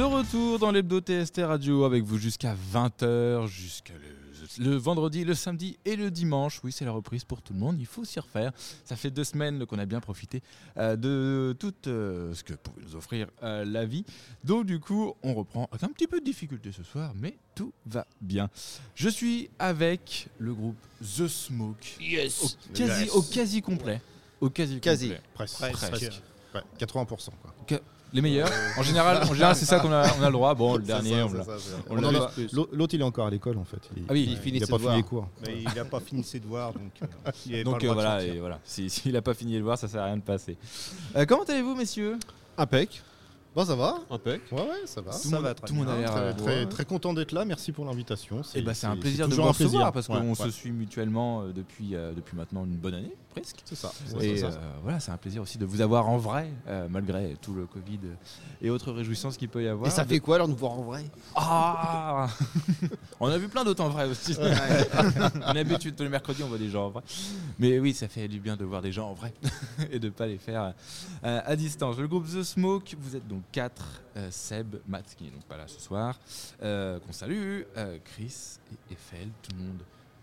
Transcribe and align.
De 0.00 0.04
retour 0.06 0.58
dans 0.58 0.70
l'hebdo 0.70 0.98
TST 1.02 1.42
Radio 1.44 1.84
avec 1.84 2.04
vous 2.04 2.16
jusqu'à 2.16 2.56
20h, 2.72 3.46
jusqu'à 3.48 3.92
le, 3.92 4.64
le 4.70 4.76
vendredi, 4.76 5.26
le 5.26 5.34
samedi 5.34 5.76
et 5.84 5.94
le 5.94 6.10
dimanche. 6.10 6.60
Oui, 6.64 6.72
c'est 6.72 6.86
la 6.86 6.90
reprise 6.92 7.22
pour 7.24 7.42
tout 7.42 7.52
le 7.52 7.58
monde, 7.58 7.76
il 7.78 7.84
faut 7.84 8.06
s'y 8.06 8.18
refaire. 8.18 8.50
Ça 8.86 8.96
fait 8.96 9.10
deux 9.10 9.24
semaines 9.24 9.66
qu'on 9.66 9.78
a 9.78 9.84
bien 9.84 10.00
profité 10.00 10.42
euh, 10.78 10.96
de 10.96 11.54
tout 11.58 11.74
euh, 11.86 12.32
ce 12.32 12.42
que 12.42 12.54
pouvait 12.54 12.80
nous 12.82 12.96
offrir 12.96 13.26
euh, 13.42 13.66
la 13.66 13.84
vie. 13.84 14.06
Donc 14.42 14.64
du 14.64 14.80
coup, 14.80 15.12
on 15.22 15.34
reprend 15.34 15.68
avec 15.70 15.82
un 15.82 15.88
petit 15.92 16.06
peu 16.06 16.20
de 16.20 16.24
difficulté 16.24 16.72
ce 16.72 16.82
soir, 16.82 17.12
mais 17.14 17.36
tout 17.54 17.74
va 17.84 18.06
bien. 18.22 18.48
Je 18.94 19.10
suis 19.10 19.50
avec 19.58 20.28
le 20.38 20.54
groupe 20.54 20.78
The 21.02 21.28
Smoke. 21.28 21.98
Yes. 22.00 22.42
Au 22.42 22.72
quasi, 22.72 23.02
Yes. 23.02 23.10
au 23.14 23.20
quasi 23.20 23.60
complet. 23.60 24.00
Au 24.40 24.48
quasi, 24.48 24.80
Quasi. 24.80 25.08
complet. 25.08 25.22
Presque. 25.34 25.58
Presque. 25.58 26.22
Ouais, 26.54 26.62
80%. 26.78 27.32
Quoi. 27.42 27.54
Les 28.12 28.20
meilleurs. 28.20 28.50
En 28.76 28.82
général, 28.82 29.22
en 29.22 29.32
général 29.34 29.54
c'est 29.54 29.64
ça 29.66 29.78
qu'on 29.80 29.92
a, 29.92 30.04
on 30.18 30.22
a 30.22 30.26
le 30.26 30.32
droit. 30.32 30.54
Bon, 30.54 30.76
le 30.76 30.82
dernier, 30.82 31.10
ça, 31.20 31.26
on 31.88 31.94
l'a. 31.96 32.10
l'autre- 32.72 32.94
il 32.94 33.00
est 33.00 33.04
encore 33.04 33.26
à 33.26 33.30
l'école 33.30 33.56
en 33.58 33.64
fait. 33.64 33.78
Il, 33.96 34.02
Ah 34.08 34.12
oui, 34.12 34.26
il 34.30 34.36
finit 34.36 34.58
il 34.58 34.62
a 34.62 34.66
ses 34.66 34.72
pas 34.72 34.78
fini 34.78 34.88
devoirs. 34.88 34.96
les 34.96 35.02
cours. 35.04 35.28
Mais 35.46 35.62
il 35.62 35.74
n'a 35.76 35.84
pas 35.84 36.00
fini 36.06 36.24
ses 36.24 36.40
devoirs, 36.40 36.72
donc 36.72 36.90
euh, 37.02 37.30
il 37.46 37.54
avait 37.54 37.64
Donc 37.64 37.84
euh, 37.84 37.92
voilà, 37.92 38.24
et 38.24 38.38
voilà. 38.40 38.58
Si- 38.64 38.90
S'il 38.90 39.12
n'a 39.12 39.22
pas 39.22 39.34
fini 39.34 39.52
de 39.54 39.58
le 39.58 39.64
voir, 39.64 39.78
ça 39.78 39.86
sert 39.88 40.02
à 40.02 40.06
rien 40.06 40.16
de 40.16 40.22
passer. 40.22 40.56
Euh, 41.16 41.24
comment 41.26 41.44
allez-vous, 41.44 41.74
messieurs? 41.76 42.18
Impec. 42.58 43.02
Bon, 43.54 43.64
ça 43.64 43.74
va 43.74 43.98
Impec. 44.10 44.42
Ouais, 44.52 44.60
ouais, 44.60 44.86
ça 44.86 45.00
va. 45.00 45.10
Tout 45.10 45.18
Ça 45.18 45.36
le 45.36 45.42
va 45.42 45.48
monde, 45.48 45.56
très 45.56 45.66
tout 45.66 45.74
le 45.74 45.78
monde 45.80 45.88
a 45.88 45.98
l'air. 45.98 46.36
Très, 46.36 46.50
euh, 46.58 46.66
très, 46.66 46.84
content 46.84 47.12
d'être 47.12 47.32
là. 47.32 47.44
Merci 47.44 47.72
pour 47.72 47.84
l'invitation. 47.84 48.42
Eh 48.54 48.64
c'est 48.74 48.86
un 48.86 48.96
plaisir 48.96 49.26
de 49.26 49.30
toujours 49.30 49.46
vous 49.46 49.50
un 49.50 49.54
plaisir. 49.54 49.66
recevoir 49.66 49.92
parce 49.92 50.06
qu'on 50.06 50.28
ouais. 50.28 50.34
se 50.36 50.50
suit 50.50 50.70
mutuellement 50.70 51.42
euh, 51.42 51.52
depuis, 51.52 51.96
euh, 51.96 52.12
depuis 52.12 52.36
maintenant 52.36 52.64
une 52.64 52.76
bonne 52.76 52.94
année, 52.94 53.12
presque. 53.30 53.56
C'est 53.64 53.74
ça. 53.74 53.90
Et 54.20 54.44
euh, 54.44 54.50
voilà, 54.84 55.00
c'est 55.00 55.10
un 55.10 55.16
plaisir 55.16 55.42
aussi 55.42 55.58
de 55.58 55.64
vous 55.66 55.80
avoir 55.80 56.08
en 56.08 56.16
vrai, 56.16 56.48
euh, 56.68 56.86
malgré 56.88 57.36
tout 57.42 57.52
le 57.52 57.66
Covid 57.66 57.98
et 58.62 58.70
autres 58.70 58.92
réjouissances 58.92 59.36
qu'il 59.36 59.48
peut 59.48 59.64
y 59.64 59.68
avoir. 59.68 59.88
Et 59.88 59.90
ça 59.90 60.04
fait 60.04 60.20
quoi 60.20 60.36
alors 60.36 60.46
nous 60.46 60.54
voir 60.56 60.72
en 60.72 60.82
vrai? 60.82 61.04
Ah 61.34 62.28
On 63.20 63.26
a 63.28 63.36
vu 63.36 63.48
plein 63.48 63.64
d'autres 63.64 63.82
en 63.82 63.88
vrai 63.88 64.06
aussi. 64.08 64.36
on 64.40 65.40
a 65.42 65.52
l'habitude, 65.54 65.96
tous 65.96 66.04
les 66.04 66.08
mercredis, 66.08 66.42
on 66.44 66.48
voit 66.48 66.56
des 66.58 66.70
gens 66.70 66.86
en 66.86 66.90
vrai. 66.90 67.02
Mais 67.58 67.78
oui, 67.80 67.94
ça 67.94 68.06
fait 68.06 68.28
du 68.28 68.38
bien 68.38 68.56
de 68.56 68.64
voir 68.64 68.80
des 68.80 68.92
gens 68.92 69.10
en 69.10 69.14
vrai 69.14 69.34
et 69.90 69.98
de 69.98 70.06
ne 70.06 70.12
pas 70.12 70.26
les 70.26 70.38
faire 70.38 70.72
euh, 71.24 71.40
à 71.44 71.56
distance. 71.56 71.98
Le 71.98 72.06
groupe 72.06 72.26
The 72.26 72.42
Smoke, 72.44 72.94
vous 72.98 73.16
êtes 73.16 73.26
donc 73.26 73.39
quatre. 73.52 74.02
euh, 74.16 74.28
Seb, 74.30 74.76
Matt, 74.88 75.14
qui 75.16 75.24
n'est 75.24 75.30
donc 75.30 75.44
pas 75.44 75.56
là 75.56 75.66
ce 75.68 75.80
soir, 75.80 76.18
euh, 76.62 76.98
qu'on 77.00 77.12
salue, 77.12 77.62
euh, 77.76 77.98
Chris 78.04 78.58
et 78.72 78.92
Eiffel, 78.92 79.28
tout 79.42 79.50
le 79.56 79.62
monde. 79.64 79.82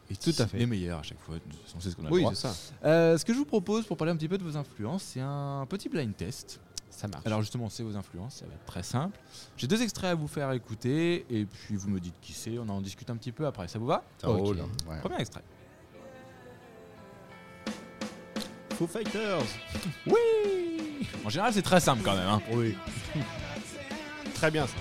Et 0.09 0.15
Tout 0.15 0.31
à 0.39 0.47
fait. 0.47 0.57
Les 0.59 0.65
meilleurs 0.65 0.99
à 0.99 1.03
chaque 1.03 1.19
fois, 1.19 1.35
de 1.35 1.39
toute 1.41 1.61
façon, 1.63 1.79
c'est 1.81 1.89
ce 1.91 1.95
qu'on 1.97 2.05
a 2.05 2.09
Oui, 2.09 2.25
c'est 2.29 2.35
ça. 2.47 2.53
Euh, 2.85 3.17
ce 3.17 3.25
que 3.25 3.33
je 3.33 3.37
vous 3.39 3.45
propose 3.45 3.85
pour 3.85 3.97
parler 3.97 4.13
un 4.13 4.15
petit 4.15 4.29
peu 4.29 4.37
de 4.37 4.43
vos 4.43 4.55
influences, 4.55 5.03
c'est 5.03 5.19
un 5.21 5.65
petit 5.69 5.89
blind 5.89 6.15
test. 6.15 6.59
Ça 6.89 7.07
marche. 7.09 7.25
Alors 7.27 7.41
justement, 7.41 7.69
c'est 7.69 7.83
vos 7.83 7.95
influences, 7.95 8.35
ça 8.37 8.45
va 8.45 8.53
être 8.53 8.65
très 8.65 8.81
simple. 8.83 9.19
J'ai 9.57 9.67
deux 9.67 9.81
extraits 9.83 10.11
à 10.11 10.15
vous 10.15 10.27
faire 10.27 10.51
écouter 10.53 11.25
et 11.29 11.45
puis 11.45 11.75
vous 11.75 11.89
me 11.89 11.99
dites 11.99 12.15
qui 12.21 12.31
c'est, 12.33 12.57
on 12.57 12.67
en 12.69 12.81
discute 12.81 13.09
un 13.09 13.17
petit 13.17 13.31
peu 13.33 13.45
après. 13.45 13.67
Ça 13.67 13.77
vous 13.77 13.85
va? 13.85 14.03
Ça 14.19 14.29
Ok. 14.29 14.39
roule. 14.39 14.57
Ouais. 14.89 14.99
Premier 15.01 15.19
extrait. 15.19 15.43
Foo 18.77 18.87
Fighters 18.87 19.43
Oui 20.05 20.15
En 21.25 21.29
général, 21.29 21.53
c'est 21.53 21.61
très 21.61 21.79
simple 21.79 22.01
quand 22.03 22.15
même. 22.15 22.27
hein. 22.27 22.41
Oui. 22.51 22.75
Très 24.35 24.51
bien 24.51 24.67
ça. 24.67 24.73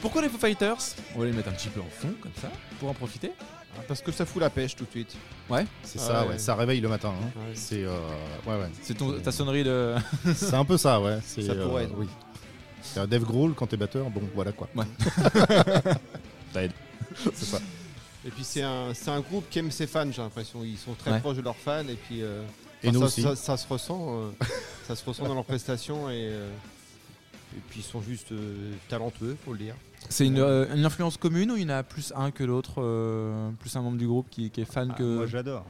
Pourquoi 0.00 0.22
les 0.22 0.28
Foo 0.28 0.38
Fighters? 0.38 0.78
On 1.14 1.20
va 1.20 1.26
les 1.26 1.32
mettre 1.32 1.48
un 1.48 1.52
petit 1.52 1.68
peu 1.68 1.80
en 1.80 1.88
fond, 1.90 2.12
comme 2.20 2.32
ça, 2.40 2.48
pour 2.80 2.88
en 2.88 2.94
profiter. 2.94 3.32
Parce 3.88 4.02
que 4.02 4.12
ça 4.12 4.26
fout 4.26 4.40
la 4.40 4.50
pêche 4.50 4.74
tout 4.76 4.84
de 4.84 4.90
suite. 4.90 5.16
C'est 5.82 5.98
ça, 5.98 6.22
Ouais. 6.22 6.28
ouais. 6.30 6.38
Ça 6.38 6.54
réveille 6.54 6.80
le 6.80 6.88
matin. 6.88 7.10
hein. 7.18 7.30
Ouais. 7.36 7.52
C'est 7.54 7.84
euh, 7.84 7.96
ouais, 8.46 8.54
ouais. 8.58 8.70
C'est 8.82 8.94
ton- 8.94 9.18
ta 9.20 9.32
sonnerie 9.32 9.64
de. 9.64 9.94
C'est 10.34 10.54
un 10.54 10.64
peu 10.64 10.76
ça, 10.76 11.00
ouais. 11.00 11.18
C'est, 11.24 11.42
Ça 11.42 11.54
pourrait 11.54 11.84
être. 11.84 11.94
Oui. 11.96 12.06
C'est 12.82 13.00
un 13.00 13.06
Dave 13.06 13.22
Grohl 13.24 13.54
quand 13.54 13.66
t'es 13.66 13.76
batteur. 13.76 14.10
Bon, 14.10 14.22
voilà 14.34 14.52
quoi. 14.52 14.68
Ça 16.52 16.62
aide. 16.64 16.72
C'est 17.34 17.44
ça. 17.44 17.58
Et 18.24 18.30
puis 18.30 18.44
c'est 18.44 18.62
un, 18.62 18.92
c'est 18.94 19.10
un 19.10 19.20
groupe 19.20 19.48
qui 19.50 19.58
aime 19.58 19.70
ses 19.70 19.86
fans, 19.86 20.10
j'ai 20.10 20.22
l'impression. 20.22 20.62
Ils 20.64 20.78
sont 20.78 20.94
très 20.94 21.10
Ouais. 21.12 21.20
proches 21.20 21.36
de 21.36 21.42
leurs 21.42 21.56
fans 21.56 21.86
et 21.88 21.94
puis 21.96 22.22
euh, 22.22 22.42
Et 22.84 22.88
enfin, 22.88 22.92
nous 22.94 23.00
ça, 23.00 23.06
aussi. 23.06 23.22
ça- 23.22 23.36
ça 23.36 23.56
se 23.56 23.66
ressent, 23.68 23.98
euh, 24.10 24.30
ça 24.86 24.96
se 24.96 25.04
ressent 25.04 25.24
dans 25.26 25.34
leurs 25.34 25.44
prestations 25.44 26.08
et, 26.10 26.28
euh, 26.30 26.50
et 27.56 27.60
puis 27.68 27.80
ils 27.80 27.84
sont 27.84 28.00
juste 28.02 28.32
euh, 28.32 28.72
talentueux, 28.88 29.36
faut 29.44 29.52
le 29.52 29.58
dire. 29.58 29.74
C'est 30.08 30.26
une, 30.26 30.38
euh, 30.38 30.66
une 30.74 30.84
influence 30.84 31.16
commune 31.16 31.50
ou 31.52 31.56
il 31.56 31.62
y 31.62 31.66
en 31.66 31.68
a 31.76 31.82
plus 31.84 32.12
un 32.16 32.30
que 32.32 32.42
l'autre, 32.42 32.74
euh, 32.82 33.50
plus 33.60 33.74
un 33.76 33.82
membre 33.82 33.98
du 33.98 34.06
groupe 34.08 34.28
qui, 34.30 34.50
qui 34.50 34.60
est 34.62 34.64
fan 34.64 34.88
Ah, 34.92 34.98
que. 34.98 35.16
Moi 35.16 35.26
j'adore. 35.26 35.64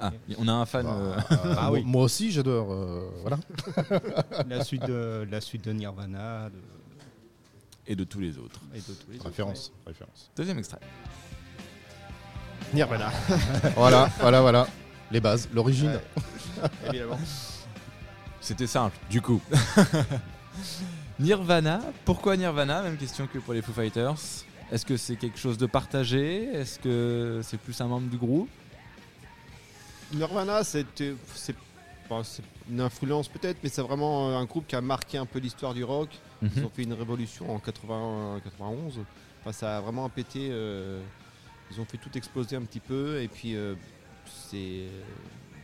Ah, 0.00 0.12
on 0.36 0.46
a 0.48 0.52
un 0.52 0.66
fan. 0.66 0.84
Bah, 0.84 0.96
euh, 0.98 1.16
euh, 1.30 1.54
Ah 1.58 1.62
moi- 1.62 1.70
oui. 1.70 1.82
Moi 1.84 2.02
aussi, 2.02 2.30
j'adore. 2.32 2.72
euh, 2.72 3.08
voilà. 3.22 3.38
La 4.48 4.62
suite 4.64 4.84
de 4.86 5.26
la 5.30 5.40
suite 5.40 5.64
de 5.64 5.72
Nirvana 5.72 6.50
de- 6.50 6.54
et 7.86 7.96
de 7.96 8.04
tous 8.04 8.20
les 8.20 8.36
autres. 8.36 8.60
et 8.74 8.78
de 8.78 8.82
tous 8.82 9.10
les 9.10 9.16
autres. 9.16 9.26
Référence. 9.26 9.72
Référence. 9.86 10.30
Deuxième 10.36 10.58
extrait. 10.58 10.80
Nirvana, 12.74 13.10
voilà, 13.76 14.10
voilà, 14.20 14.40
voilà. 14.42 14.66
Les 15.10 15.20
bases, 15.20 15.48
l'origine. 15.54 15.88
Ouais. 15.92 16.22
évidemment. 16.88 17.18
C'était 18.40 18.66
simple, 18.66 18.96
du 19.10 19.20
coup. 19.20 19.40
Nirvana, 21.18 21.80
pourquoi 22.04 22.36
Nirvana? 22.36 22.82
Même 22.82 22.96
question 22.96 23.26
que 23.26 23.38
pour 23.38 23.54
les 23.54 23.62
Foo 23.62 23.72
Fighters. 23.72 24.14
Est-ce 24.70 24.84
que 24.86 24.96
c'est 24.96 25.16
quelque 25.16 25.38
chose 25.38 25.58
de 25.58 25.66
partagé? 25.66 26.44
Est-ce 26.52 26.78
que 26.78 27.40
c'est 27.42 27.58
plus 27.58 27.80
un 27.80 27.86
membre 27.86 28.08
du 28.08 28.16
groupe? 28.16 28.48
Nirvana, 30.12 30.62
c'était- 30.64 31.14
c'est 31.34 31.54
une 32.70 32.80
influence 32.80 33.28
peut-être, 33.28 33.58
mais 33.62 33.68
c'est 33.68 33.82
vraiment 33.82 34.38
un 34.38 34.44
groupe 34.46 34.66
qui 34.66 34.76
a 34.76 34.80
marqué 34.80 35.18
un 35.18 35.26
peu 35.26 35.38
l'histoire 35.38 35.74
du 35.74 35.84
rock. 35.84 36.08
Ils 36.42 36.64
ont 36.64 36.70
fait 36.74 36.84
une 36.84 36.92
révolution 36.94 37.54
en 37.54 37.58
80, 37.58 38.40
91. 38.44 39.00
Enfin, 39.40 39.52
ça 39.52 39.76
a 39.78 39.80
vraiment 39.80 40.08
pété. 40.08 40.48
euh, 40.50 41.02
ils 41.70 41.78
ont 41.80 41.84
fait 41.84 41.98
tout 41.98 42.16
exploser 42.16 42.56
un 42.56 42.62
petit 42.62 42.80
peu. 42.80 43.20
Et 43.20 43.28
puis, 43.28 43.56
euh, 43.56 43.74
c'est. 44.50 44.86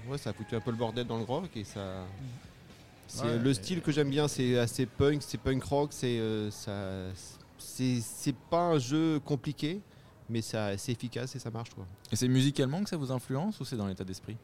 Ouais, 0.08 0.18
ça 0.18 0.30
a 0.30 0.32
foutu 0.32 0.54
un 0.54 0.60
peu 0.60 0.70
le 0.70 0.76
bordel 0.76 1.06
dans 1.06 1.16
le 1.18 1.24
rock. 1.24 1.48
Et 1.56 1.64
ça. 1.64 2.04
c'est- 3.06 3.24
Ouais, 3.24 3.38
le 3.38 3.54
style 3.54 3.80
que 3.80 3.92
j'aime 3.92 4.10
bien, 4.10 4.28
c'est 4.28 4.58
assez 4.58 4.86
punk, 4.86 5.22
c'est 5.22 5.38
punk 5.38 5.62
rock. 5.64 5.90
C'est 5.92 6.18
euh, 6.18 6.50
ça. 6.50 7.12
C'est 7.58 8.00
c'est 8.00 8.34
pas 8.34 8.60
un 8.72 8.78
jeu 8.78 9.20
compliqué, 9.24 9.80
mais 10.28 10.42
ça 10.42 10.76
c'est 10.76 10.92
efficace 10.92 11.34
et 11.34 11.38
ça 11.38 11.50
marche. 11.50 11.70
Quoi. 11.70 11.86
Et 12.12 12.16
c'est 12.16 12.28
musicalement 12.28 12.82
que 12.82 12.88
ça 12.90 12.96
vous 12.96 13.10
influence 13.10 13.58
ou 13.60 13.64
c'est 13.64 13.76
dans 13.76 13.86
l'état 13.86 14.04
d'esprit? 14.04 14.36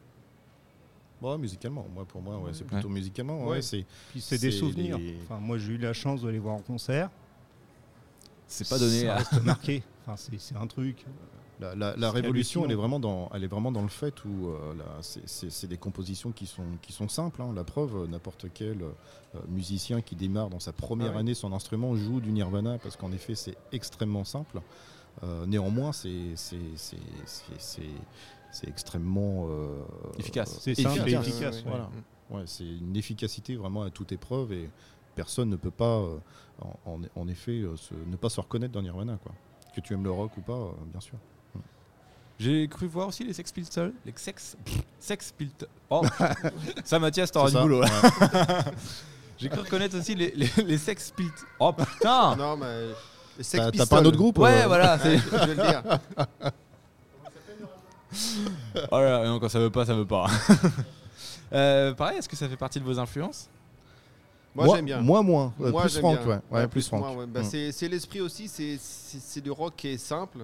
Ouais, 1.21 1.37
musicalement. 1.37 1.85
Moi, 1.93 2.03
pour 2.05 2.19
moi, 2.21 2.39
ouais, 2.39 2.51
c'est 2.53 2.63
plutôt 2.65 2.89
musicalement. 2.89 3.43
Ouais, 3.43 3.49
Ouais. 3.57 3.61
c'est 3.61 3.85
Puis 4.09 4.21
c'est 4.21 4.39
des 4.39 4.49
souvenirs. 4.51 4.97
des- 4.97 5.17
Enfin, 5.23 5.39
moi 5.39 5.57
j'ai 5.59 5.73
eu 5.73 5.77
la 5.77 5.93
chance 5.93 6.21
de 6.21 6.29
les 6.29 6.39
voir 6.39 6.55
en 6.55 6.61
concert. 6.61 7.09
C'est 8.51 8.69
pas 8.69 8.79
donné 8.79 9.01
Ça 9.01 9.13
à. 9.13 9.17
reste 9.17 9.33
marqué. 9.43 9.83
Enfin, 10.05 10.15
c'est 10.17 10.39
c'est 10.39 10.55
un 10.55 10.67
truc. 10.67 11.05
La, 11.59 11.75
la- 11.75 11.95
la 11.95 12.09
C'est 12.09 12.15
révolution, 12.15 12.65
elle 12.65 12.71
est, 12.71 12.75
vraiment 12.75 12.99
dans, 12.99 13.29
elle 13.35 13.43
est 13.43 13.47
vraiment 13.47 13.71
dans 13.71 13.83
le 13.83 13.87
fait 13.87 14.25
où 14.25 14.47
euh, 14.47 14.73
c'est- 15.01 15.27
c'est 15.27 15.51
c'est 15.51 15.67
des 15.67 15.77
compositions 15.77 16.31
qui 16.31 16.47
sont, 16.47 16.63
qui 16.81 16.91
sont 16.91 17.07
simples. 17.07 17.39
hein. 17.43 17.53
La 17.55 17.63
preuve, 17.63 18.07
n'importe 18.09 18.47
quel 18.51 18.81
euh, 18.81 19.39
musicien 19.47 20.01
qui 20.01 20.15
démarre 20.15 20.49
dans 20.49 20.59
sa 20.59 20.71
première 20.73 21.09
Ah 21.11 21.13
ouais. 21.13 21.19
année 21.19 21.33
son 21.35 21.53
instrument 21.53 21.95
joue 21.95 22.19
du 22.19 22.31
Nirvana 22.31 22.79
parce 22.79 22.95
qu'en 22.95 23.11
effet, 23.11 23.35
c'est 23.35 23.55
extrêmement 23.71 24.23
simple. 24.23 24.59
Euh, 25.23 25.45
néanmoins, 25.45 25.91
c'est 25.93 26.35
c'est- 26.35 26.57
c'est- 26.77 26.97
c'est- 27.25 27.59
c'est- 27.59 27.81
c'est 28.51 28.67
extrêmement 28.67 29.45
euh, 29.49 29.83
Efficace. 30.17 30.57
C'est 30.61 30.73
simple 30.73 30.97
et 31.07 31.13
efficace. 31.13 31.27
efficace. 31.27 31.55
ouais, 31.57 31.63
ouais. 31.65 31.69
Voilà. 31.69 31.89
Ouais, 32.31 32.43
c'est 32.47 32.65
une 32.65 32.95
efficacité 32.95 33.55
vraiment 33.55 33.83
à 33.83 33.91
toute 33.91 34.11
épreuve 34.13 34.51
et 34.53 34.69
personne 35.15 35.49
ne 35.49 35.55
peut 35.55 35.71
pas, 35.71 35.97
euh, 35.99 36.17
en, 37.15 37.27
effet, 37.27 37.61
euh, 37.61 37.75
se- 37.77 37.93
ne 37.93 38.15
pas 38.15 38.29
se 38.29 38.39
reconnaître 38.39 38.73
dans 38.73 38.81
Nirvana. 38.81 39.17
Quoi. 39.23 39.31
Que 39.75 39.81
tu 39.81 39.93
aimes 39.93 40.03
le 40.03 40.11
rock 40.11 40.31
ou 40.37 40.41
pas, 40.41 40.53
euh, 40.53 40.71
bien 40.91 40.99
sûr. 41.01 41.15
J'ai 42.39 42.67
cru 42.67 42.87
voir 42.87 43.07
aussi 43.09 43.23
les 43.23 43.33
Sex 43.33 43.51
Pistols. 43.51 43.93
Les 44.05 44.13
Sex. 44.15 44.57
Sex 44.99 45.31
Pistols. 45.37 45.67
Oh 45.91 46.01
Ça, 46.83 46.97
Mathias, 46.97 47.31
t'auras 47.31 47.51
du 47.51 47.57
boulot. 47.57 47.81
Ouais. 47.81 47.87
J'ai 49.37 49.49
cru 49.49 49.59
reconnaître 49.59 49.97
aussi 49.97 50.15
les, 50.15 50.31
les, 50.35 50.49
les 50.65 50.77
Sex 50.79 51.11
Pistols. 51.15 51.47
Oh 51.59 51.71
putain 51.73 52.35
Non, 52.39 52.57
mais. 52.57 52.87
les 53.37 53.43
Sex 53.43 53.63
T'as 53.77 53.85
pas 53.85 53.99
un 53.99 54.05
autre 54.05 54.17
groupe 54.17 54.39
Ouais, 54.39 54.63
euh, 54.63 54.67
voilà. 54.67 54.97
c'est- 54.97 55.17
Je 55.17 55.29
vais 55.29 55.45
le 55.47 55.55
dire. 55.55 55.83
Oh 58.91 58.97
là 58.99 59.19
là, 59.21 59.25
non, 59.25 59.39
quand 59.39 59.49
ça 59.49 59.59
veut 59.59 59.69
pas, 59.69 59.85
ça 59.85 59.93
veut 59.93 60.05
pas. 60.07 60.27
Euh, 61.53 61.93
pareil, 61.93 62.17
est-ce 62.17 62.27
que 62.29 62.35
ça 62.35 62.47
fait 62.49 62.57
partie 62.57 62.79
de 62.79 62.85
vos 62.85 62.97
influences? 62.99 63.49
Moi, 64.55 64.75
j'aime 64.75 64.85
bien. 64.85 65.01
Moi, 65.01 65.21
moins. 65.23 65.53
Euh, 65.61 65.71
Moi, 65.71 65.83
plus 65.83 65.99
bien. 65.99 66.09
ouais. 66.09 66.25
Ouais, 66.25 66.39
Ouais, 66.51 66.67
plus 66.67 66.91
ouais. 66.91 66.99
Bah, 67.27 67.41
Mm. 67.41 67.43
c'est, 67.45 67.71
c'est 67.71 67.87
l'esprit 67.87 68.21
aussi, 68.21 68.47
c'est, 68.47 69.41
du 69.41 69.51
rock 69.51 69.73
qui 69.77 69.87
est 69.89 69.97
simple, 69.97 70.39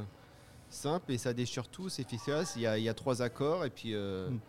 simple 0.69 1.11
et 1.11 1.17
ça 1.17 1.33
déchire 1.33 1.67
tout, 1.67 1.89
c'est 1.89 2.01
efficace. 2.03 2.53
Il 2.55 2.61
y 2.61 2.67
a, 2.67 2.77
il 2.77 2.83
y 2.83 2.89
a 2.89 2.93
trois 2.93 3.21
accords 3.21 3.65
et 3.65 3.69
puis 3.69 3.93
euh, 3.93 4.29
Mm. 4.29 4.39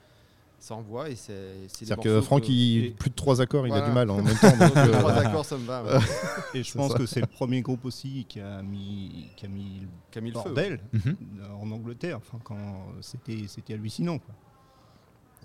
ça 0.61 0.75
envoie 0.75 1.09
et 1.11 1.17
c'est, 1.17 1.33
c'est 1.69 1.81
des 1.81 1.87
C'est-à-dire 1.87 2.03
que 2.05 2.21
Franck, 2.21 2.49
il, 2.49 2.95
plus 2.95 3.11
de 3.11 3.15
trois 3.17 3.41
accords, 3.41 3.67
il 3.67 3.73
a 3.73 3.81
du 3.81 3.91
mal 3.93 4.11
en 4.11 4.23
même 4.23 4.37
temps. 4.37 4.57
donc, 4.59 4.77
euh, 4.77 4.99
trois 5.01 5.13
accords, 5.15 5.45
ça 5.45 5.57
me 5.59 5.65
va. 5.67 5.83
ouais. 5.85 5.99
Et 6.55 6.63
je 6.63 6.73
pense 6.75 6.93
ça. 6.93 6.99
que 6.99 7.07
c'est 7.07 7.21
le 7.21 7.27
premier 7.27 7.61
groupe 7.61 7.85
aussi 7.85 8.27
qui 8.29 8.41
a 8.41 8.63
mis, 8.63 9.31
qui 9.37 9.47
a 9.47 9.49
mis 9.49 9.83
Qui 10.13 10.19
a 10.19 10.21
mis 10.21 10.31
le 10.31 10.35
bordel 10.35 10.81
Mhm. 10.93 11.17
en 11.61 11.71
Angleterre. 11.73 12.19
Enfin, 12.19 12.39
quand 12.45 12.57
c'était, 13.01 13.45
c'était 13.49 13.75
hallucinant. 13.75 14.19
Quoi. 14.19 14.35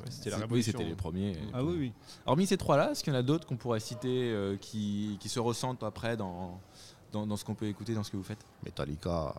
C'était 0.09 0.29
la 0.29 0.45
Oui, 0.49 0.63
c'était 0.63 0.83
les 0.83 0.95
premiers. 0.95 1.37
Ah 1.53 1.63
oui, 1.63 1.75
oui. 1.77 1.93
Hormis 2.25 2.45
ces 2.47 2.57
trois-là, 2.57 2.91
est-ce 2.91 3.03
qu'il 3.03 3.13
y 3.13 3.15
en 3.15 3.19
a 3.19 3.23
d'autres 3.23 3.45
qu'on 3.47 3.57
pourrait 3.57 3.79
citer 3.79 4.31
euh, 4.31 4.57
qui, 4.57 5.17
qui 5.19 5.29
se 5.29 5.39
ressentent 5.39 5.83
après 5.83 6.17
dans, 6.17 6.59
dans, 7.11 7.25
dans 7.27 7.35
ce 7.37 7.45
qu'on 7.45 7.55
peut 7.55 7.67
écouter, 7.67 7.93
dans 7.93 8.03
ce 8.03 8.11
que 8.11 8.17
vous 8.17 8.23
faites? 8.23 8.45
Metallica. 8.63 9.33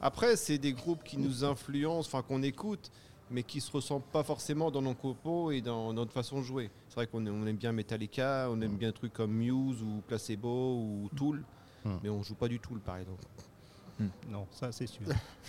Après, 0.00 0.36
c'est 0.36 0.58
des 0.58 0.72
groupes 0.72 1.02
qui 1.04 1.16
nous 1.18 1.44
influencent, 1.44 2.08
enfin 2.08 2.22
qu'on 2.22 2.42
écoute, 2.42 2.90
mais 3.30 3.42
qui 3.42 3.60
se 3.60 3.70
ressemblent 3.72 4.04
pas 4.12 4.22
forcément 4.22 4.70
dans 4.70 4.80
nos 4.82 4.94
compos 4.94 5.50
et 5.50 5.60
dans 5.60 5.92
notre 5.92 6.12
façon 6.12 6.38
de 6.38 6.44
jouer. 6.44 6.70
C'est 6.88 6.94
vrai 6.94 7.06
qu'on 7.06 7.24
aime 7.26 7.42
on 7.42 7.46
aime 7.46 7.56
bien 7.56 7.72
Metallica, 7.72 8.48
on 8.50 8.60
aime 8.60 8.76
bien 8.76 8.88
des 8.88 8.94
trucs 8.94 9.12
comme 9.12 9.32
Muse 9.32 9.82
ou 9.82 10.02
Placebo 10.06 10.76
ou 10.76 11.10
Tool, 11.16 11.44
Hmm. 11.84 11.96
mais 12.02 12.08
on 12.08 12.24
joue 12.24 12.34
pas 12.34 12.48
du 12.48 12.58
Tool 12.58 12.80
par 12.80 12.96
exemple. 12.96 13.22
Non, 14.28 14.46
ça 14.50 14.72
c'est 14.72 14.86
sûr. 14.88 15.02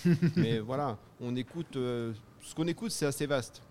mais 0.35 0.59
voilà, 0.59 0.97
on 1.19 1.35
écoute. 1.35 1.75
euh, 1.75 2.13
ce 2.41 2.53
qu'on 2.53 2.67
écoute, 2.67 2.91
c'est 2.91 3.05
assez 3.07 3.25
vaste. 3.25 3.61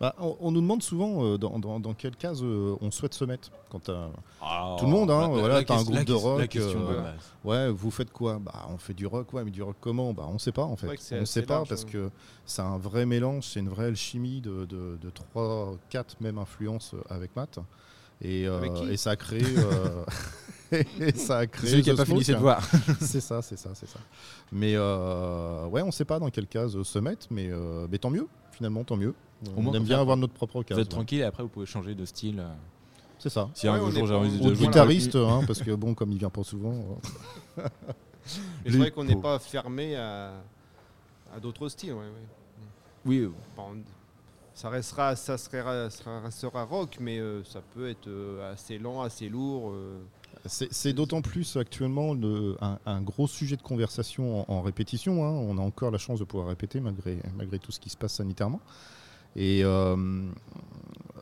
Bah, 0.00 0.14
on, 0.18 0.36
on 0.40 0.50
nous 0.50 0.60
demande 0.60 0.82
souvent 0.82 1.24
euh, 1.24 1.38
dans, 1.38 1.58
dans- 1.60 1.78
dans 1.78 1.94
quelle 1.94 2.16
case 2.16 2.40
euh, 2.42 2.74
on 2.80 2.90
souhaite 2.90 3.14
se 3.14 3.24
mettre. 3.24 3.50
Quand 3.70 3.78
t'as- 3.78 4.10
Ah, 4.42 4.74
Tout 4.78 4.86
le 4.86 4.90
monde, 4.90 5.10
hein, 5.10 5.28
voilà, 5.28 5.62
t'as 5.62 5.78
un 5.78 5.82
groupe 5.84 5.94
la 5.94 6.04
de 6.04 6.12
rock, 6.12 6.48
question 6.48 6.88
euh. 6.90 7.12
Ouais, 7.44 7.70
vous 7.70 7.90
faites 7.92 8.10
quoi? 8.12 8.38
Bah, 8.40 8.66
on 8.70 8.76
fait 8.76 8.92
du 8.94 9.06
rock, 9.06 9.32
ouais, 9.32 9.44
mais 9.44 9.50
du 9.52 9.62
rock 9.62 9.76
comment? 9.80 10.12
Bah, 10.12 10.26
on 10.28 10.38
sait 10.38 10.52
pas 10.52 10.64
en 10.64 10.76
fait. 10.76 10.88
c'est 10.98 11.20
On 11.20 11.24
sait 11.24 11.42
pas 11.42 11.54
large, 11.54 11.68
parce 11.68 11.84
que 11.84 12.10
c'est 12.44 12.62
un 12.62 12.76
vrai 12.76 13.06
mélange, 13.06 13.44
c'est 13.46 13.60
une 13.60 13.68
vraie 13.68 13.86
alchimie 13.86 14.40
de, 14.40 14.64
de, 14.64 14.98
de 15.00 15.10
3, 15.10 15.76
4 15.90 16.20
même 16.20 16.38
influences 16.38 16.92
euh, 16.94 17.00
avec 17.14 17.34
Matt. 17.36 17.58
Et, 18.20 18.46
euh, 18.48 18.58
Avec 18.58 18.72
et 18.90 18.96
ça 18.96 19.10
a 19.12 19.16
créé. 19.16 19.44
euh, 19.44 20.04
et 20.98 21.14
ça 21.14 21.38
a 21.38 21.46
créé. 21.46 21.70
celui 21.70 21.82
qui 21.82 21.90
n'a 21.90 21.96
pas 21.96 22.04
fini 22.04 22.24
ses 22.24 22.32
devoirs. 22.34 22.66
c'est 23.00 23.20
ça, 23.20 23.42
c'est 23.42 23.56
ça, 23.56 23.70
c'est 23.74 23.86
ça. 23.88 24.00
Mais 24.50 24.72
euh, 24.74 25.66
ouais, 25.66 25.82
on 25.82 25.92
sait 25.92 26.04
pas 26.04 26.18
dans 26.18 26.30
quelle 26.30 26.48
case 26.48 26.82
se 26.82 26.98
mettre, 26.98 27.26
mais, 27.30 27.48
euh, 27.50 27.86
mais 27.90 27.98
tant 27.98 28.10
mieux, 28.10 28.26
finalement, 28.50 28.82
tant 28.82 28.96
mieux. 28.96 29.14
On 29.56 29.72
aime 29.74 29.84
bien 29.84 30.00
avoir 30.00 30.16
notre 30.16 30.32
propre 30.34 30.58
Vous 30.58 30.64
case. 30.64 30.78
êtes 30.78 30.88
tranquille 30.88 31.20
et 31.20 31.24
après 31.24 31.42
vous 31.42 31.48
pouvez 31.48 31.66
changer 31.66 31.94
de 31.94 32.04
style. 32.04 32.40
euh, 32.40 32.52
C'est 33.18 33.30
ça. 33.30 33.48
Si 33.54 33.68
Ouais, 33.68 33.74
un 33.78 33.82
on 33.82 33.90
jour 33.90 34.06
j'ai 34.06 34.14
envie 34.14 34.30
de 34.38 34.42
Ou 34.42 34.46
Ou 34.46 34.50
de 34.50 34.54
jouer 34.54 34.66
guitariste, 34.66 35.16
hein, 35.16 35.40
parce 35.46 35.60
que 35.62 35.72
bon, 35.74 35.94
comme 35.94 36.12
il 36.12 36.18
vient 36.18 36.30
pas 36.30 36.42
souvent. 36.44 36.98
euh, 37.58 37.62
Mais 38.64 38.70
c'est 38.70 38.78
vrai 38.78 38.90
qu'on 38.90 39.04
n'est 39.04 39.16
pas 39.20 39.38
fermé 39.38 39.96
à, 39.96 40.32
à 41.34 41.40
d'autres 41.40 41.68
styles. 41.68 41.92
ouais, 41.92 41.98
ouais. 41.98 42.66
Oui, 43.06 43.28
ça 44.54 44.68
restera, 44.70 45.16
ça 45.16 45.36
sera, 45.36 45.90
ça 45.90 46.20
restera 46.20 46.64
rock, 46.64 46.96
mais 47.00 47.18
euh, 47.18 47.42
ça 47.44 47.60
peut 47.74 47.88
être 47.88 48.06
euh, 48.06 48.52
assez 48.52 48.78
lent, 48.78 49.02
assez 49.02 49.28
lourd. 49.28 49.70
euh. 49.72 49.98
C'est 50.46 50.72
c'est 50.72 50.92
d'autant 50.92 51.22
plus 51.22 51.56
actuellement 51.56 52.12
le- 52.14 52.56
un, 52.60 52.78
un 52.86 53.00
gros 53.02 53.26
sujet 53.26 53.56
de 53.56 53.62
conversation 53.62 54.48
en, 54.48 54.54
en 54.54 54.62
répétition. 54.62 55.24
hein. 55.24 55.30
On 55.30 55.58
a 55.58 55.60
encore 55.60 55.90
la 55.90 55.98
chance 55.98 56.18
de 56.20 56.24
pouvoir 56.24 56.48
répéter 56.48 56.80
malgré, 56.80 57.18
malgré 57.36 57.58
tout 57.58 57.72
ce 57.72 57.80
qui 57.80 57.90
se 57.90 57.96
passe 57.96 58.14
sanitairement. 58.14 58.60
Et 59.36 59.64
euh, 59.64 59.96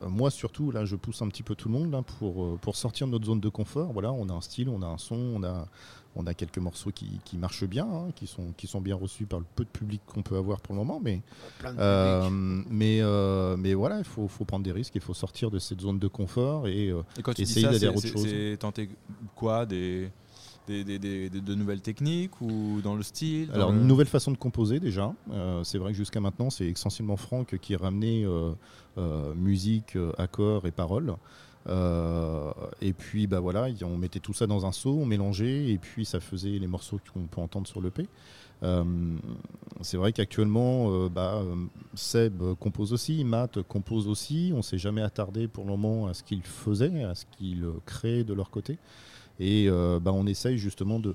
moi 0.06 0.31
surtout, 0.31 0.70
là, 0.70 0.85
je 0.85 0.97
pousse 0.97 1.23
un 1.23 1.29
petit 1.29 1.43
peu 1.43 1.55
tout 1.55 1.69
le 1.69 1.75
monde 1.75 1.91
là, 1.93 2.03
pour, 2.03 2.44
euh, 2.44 2.59
pour 2.61 2.76
sortir 2.76 3.06
de 3.06 3.12
notre 3.12 3.26
zone 3.26 3.41
de 3.41 3.49
confort. 3.49 3.93
Voilà, 3.93 4.12
on 4.12 4.29
a 4.29 4.32
un 4.32 4.41
style, 4.41 4.69
on 4.69 4.82
a 4.82 4.87
un 4.87 4.99
son, 4.99 5.17
on 5.17 5.43
a, 5.43 5.67
on 6.14 6.26
a 6.26 6.35
quelques 6.35 6.59
morceaux 6.59 6.91
qui, 6.91 7.20
qui 7.25 7.38
marchent 7.38 7.64
bien, 7.64 7.87
hein, 7.87 8.09
qui, 8.14 8.26
sont, 8.26 8.53
qui 8.56 8.67
sont 8.67 8.81
bien 8.81 8.97
reçus 8.97 9.25
par 9.25 9.38
le 9.38 9.47
peu 9.55 9.64
de 9.64 9.70
public 9.70 10.00
qu'on 10.06 10.23
peut 10.23 10.37
avoir 10.37 10.61
pour 10.61 10.75
le 10.75 10.81
moment. 10.81 11.00
Mais 11.03 11.23
euh, 11.64 12.29
mais, 12.31 12.99
euh, 13.00 13.56
mais 13.56 13.75
voilà, 13.75 13.99
il 13.99 14.05
faut, 14.05 14.29
faut 14.29 14.44
prendre 14.44 14.65
des 14.65 14.73
risques, 14.73 14.94
il 14.94 15.00
faut 15.00 15.15
sortir 15.15 15.50
de 15.50 15.58
cette 15.58 15.81
zone 15.81 15.99
de 15.99 16.08
confort 16.08 16.69
et 16.69 16.91
euh, 16.91 17.03
Et 17.19 17.23
quand 17.23 17.32
tu 17.35 17.43
Essayer 17.43 17.67
dis 17.67 17.73
ça, 17.75 17.79
d'aller 17.79 17.87
à 17.87 17.97
autre 17.97 18.06
chose. 18.06 18.26
c'est 18.29 18.56
tenter 18.58 18.91
quoi 19.35 19.65
des, 19.65 20.11
des, 20.69 20.85
des- 20.85 20.99
des- 20.99 21.29
des- 21.31 21.41
de 21.41 21.55
nouvelles 21.55 21.81
techniques 21.81 22.41
ou 22.41 22.81
dans 22.82 22.94
le 22.94 23.03
style 23.03 23.49
dans 23.49 23.55
Alors, 23.55 23.73
le- 23.73 23.79
une 23.79 23.87
nouvelle 23.87 24.06
façon 24.06 24.31
de 24.32 24.37
composer 24.37 24.79
déjà. 24.81 25.12
Euh, 25.32 25.64
c'est 25.64 25.79
vrai 25.79 25.93
que 25.93 25.97
jusqu'à 25.99 26.20
maintenant, 26.20 26.50
c'est 26.50 26.67
essentiellement 26.67 27.17
Franck 27.17 27.59
qui 27.59 27.75
ramenait 27.76 28.25
euh, 28.25 28.53
euh, 28.99 29.35
musique, 29.35 29.97
accords 30.19 30.67
et 30.67 30.70
paroles. 30.70 31.14
Et 32.81 32.93
puis, 32.93 33.26
bah 33.26 33.41
voilà, 33.41 33.69
on 33.85 33.97
mettait 33.97 34.19
tout 34.20 34.32
ça 34.35 34.47
dans 34.47 34.67
un 34.67 34.73
seau, 34.73 34.99
on 35.00 35.06
mélangeait, 35.06 35.69
et 35.70 35.79
puis 35.79 36.05
ça 36.05 36.20
faisait 36.20 36.59
les 36.59 36.67
morceaux 36.67 36.99
qu'on 37.12 37.26
peut 37.26 37.41
entendre 37.41 37.67
sur 37.67 37.81
l'EP. 37.81 38.08
Euh, 38.65 38.85
c'est 39.81 39.97
vrai 39.97 40.12
qu'actuellement, 40.12 41.08
bah, 41.08 41.43
Seb 41.94 42.43
compose 42.61 42.93
aussi, 42.93 43.25
Matt 43.25 43.62
compose 43.62 44.06
aussi. 44.08 44.53
On 44.55 44.62
s'est 44.62 44.79
jamais 44.79 45.03
attardé 45.03 45.49
pour 45.49 45.65
le 45.65 45.70
moment 45.70 46.06
à 46.06 46.15
ce 46.15 46.23
qu'ils 46.23 46.43
faisaient, 46.43 47.03
à 47.05 47.15
ce 47.15 47.25
qu'ils 47.37 47.67
créaient 47.87 48.25
de 48.25 48.35
leur 48.35 48.50
côté. 48.50 48.79
Et 49.40 49.67
euh, 49.69 49.99
bah, 50.00 50.12
on 50.14 50.26
essaye 50.26 50.58
justement 50.58 50.99
de, 50.99 51.14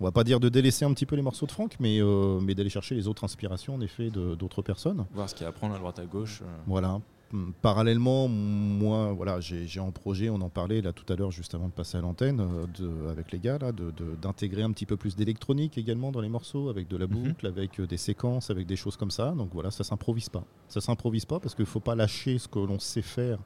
on 0.00 0.04
va 0.04 0.12
pas 0.12 0.24
dire 0.24 0.40
de 0.40 0.48
délaisser 0.48 0.84
un 0.84 0.92
petit 0.92 1.06
peu 1.06 1.16
les 1.16 1.22
morceaux 1.22 1.46
de 1.46 1.52
Franck, 1.52 1.76
mais, 1.80 2.00
euh, 2.00 2.40
mais 2.40 2.54
d'aller 2.54 2.70
chercher 2.70 2.94
les 2.94 3.06
autres 3.08 3.24
inspirations 3.24 3.74
en 3.74 3.80
effet 3.80 4.10
d'autres 4.10 4.62
personnes. 4.62 5.04
Voir 5.14 5.28
ce 5.28 5.34
qu'il 5.34 5.44
y 5.44 5.46
a 5.46 5.50
à 5.50 5.52
prendre 5.52 5.74
à 5.74 5.78
droite 5.78 5.98
à 5.98 6.06
gauche. 6.06 6.40
euh. 6.42 6.46
Voilà. 6.66 7.00
Hum, 7.34 7.54
Parallèlement, 7.62 8.28
moi, 8.28 9.12
voilà, 9.14 9.40
j'ai 9.40 9.80
en 9.80 9.90
projet, 9.90 10.28
on 10.28 10.40
en 10.42 10.50
parlait 10.50 10.82
là 10.82 10.92
tout 10.92 11.10
à 11.10 11.16
l'heure, 11.16 11.30
juste 11.30 11.54
avant 11.54 11.68
de 11.68 11.72
passer 11.72 11.96
à 11.96 12.02
l'antenne, 12.02 12.46
euh, 12.80 13.10
avec 13.10 13.32
les 13.32 13.38
gars, 13.38 13.56
là, 13.56 13.72
de- 13.72 13.90
de- 13.90 14.16
d'intégrer 14.20 14.62
un 14.62 14.70
petit 14.70 14.84
peu 14.84 14.98
plus 14.98 15.16
d'électronique 15.16 15.78
également 15.78 16.12
dans 16.12 16.20
les 16.20 16.28
morceaux, 16.28 16.68
avec 16.68 16.88
de 16.88 16.96
la 16.98 17.06
Mhm. 17.06 17.12
boucle, 17.28 17.46
avec 17.46 17.80
des 17.80 17.96
séquences, 17.96 18.50
avec 18.50 18.66
des 18.66 18.76
choses 18.76 18.96
comme 18.98 19.10
ça. 19.10 19.30
Donc 19.30 19.48
voilà, 19.54 19.70
ça 19.70 19.82
s'improvise 19.82 20.28
pas. 20.28 20.44
Ça 20.68 20.82
s'improvise 20.82 21.24
pas 21.24 21.40
parce 21.40 21.54
qu'il 21.54 21.64
faut 21.64 21.80
pas 21.80 21.94
lâcher 21.94 22.36
ce 22.38 22.48
que 22.48 22.58
l'on 22.58 22.78
sait 22.78 23.00
faire 23.00 23.38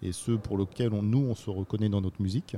et 0.00 0.12
ce 0.12 0.30
pour 0.32 0.56
lequel 0.56 0.92
on, 0.92 1.02
nous, 1.02 1.26
on 1.28 1.34
se 1.34 1.50
reconnaît 1.50 1.88
dans 1.88 2.00
notre 2.02 2.22
musique. 2.22 2.56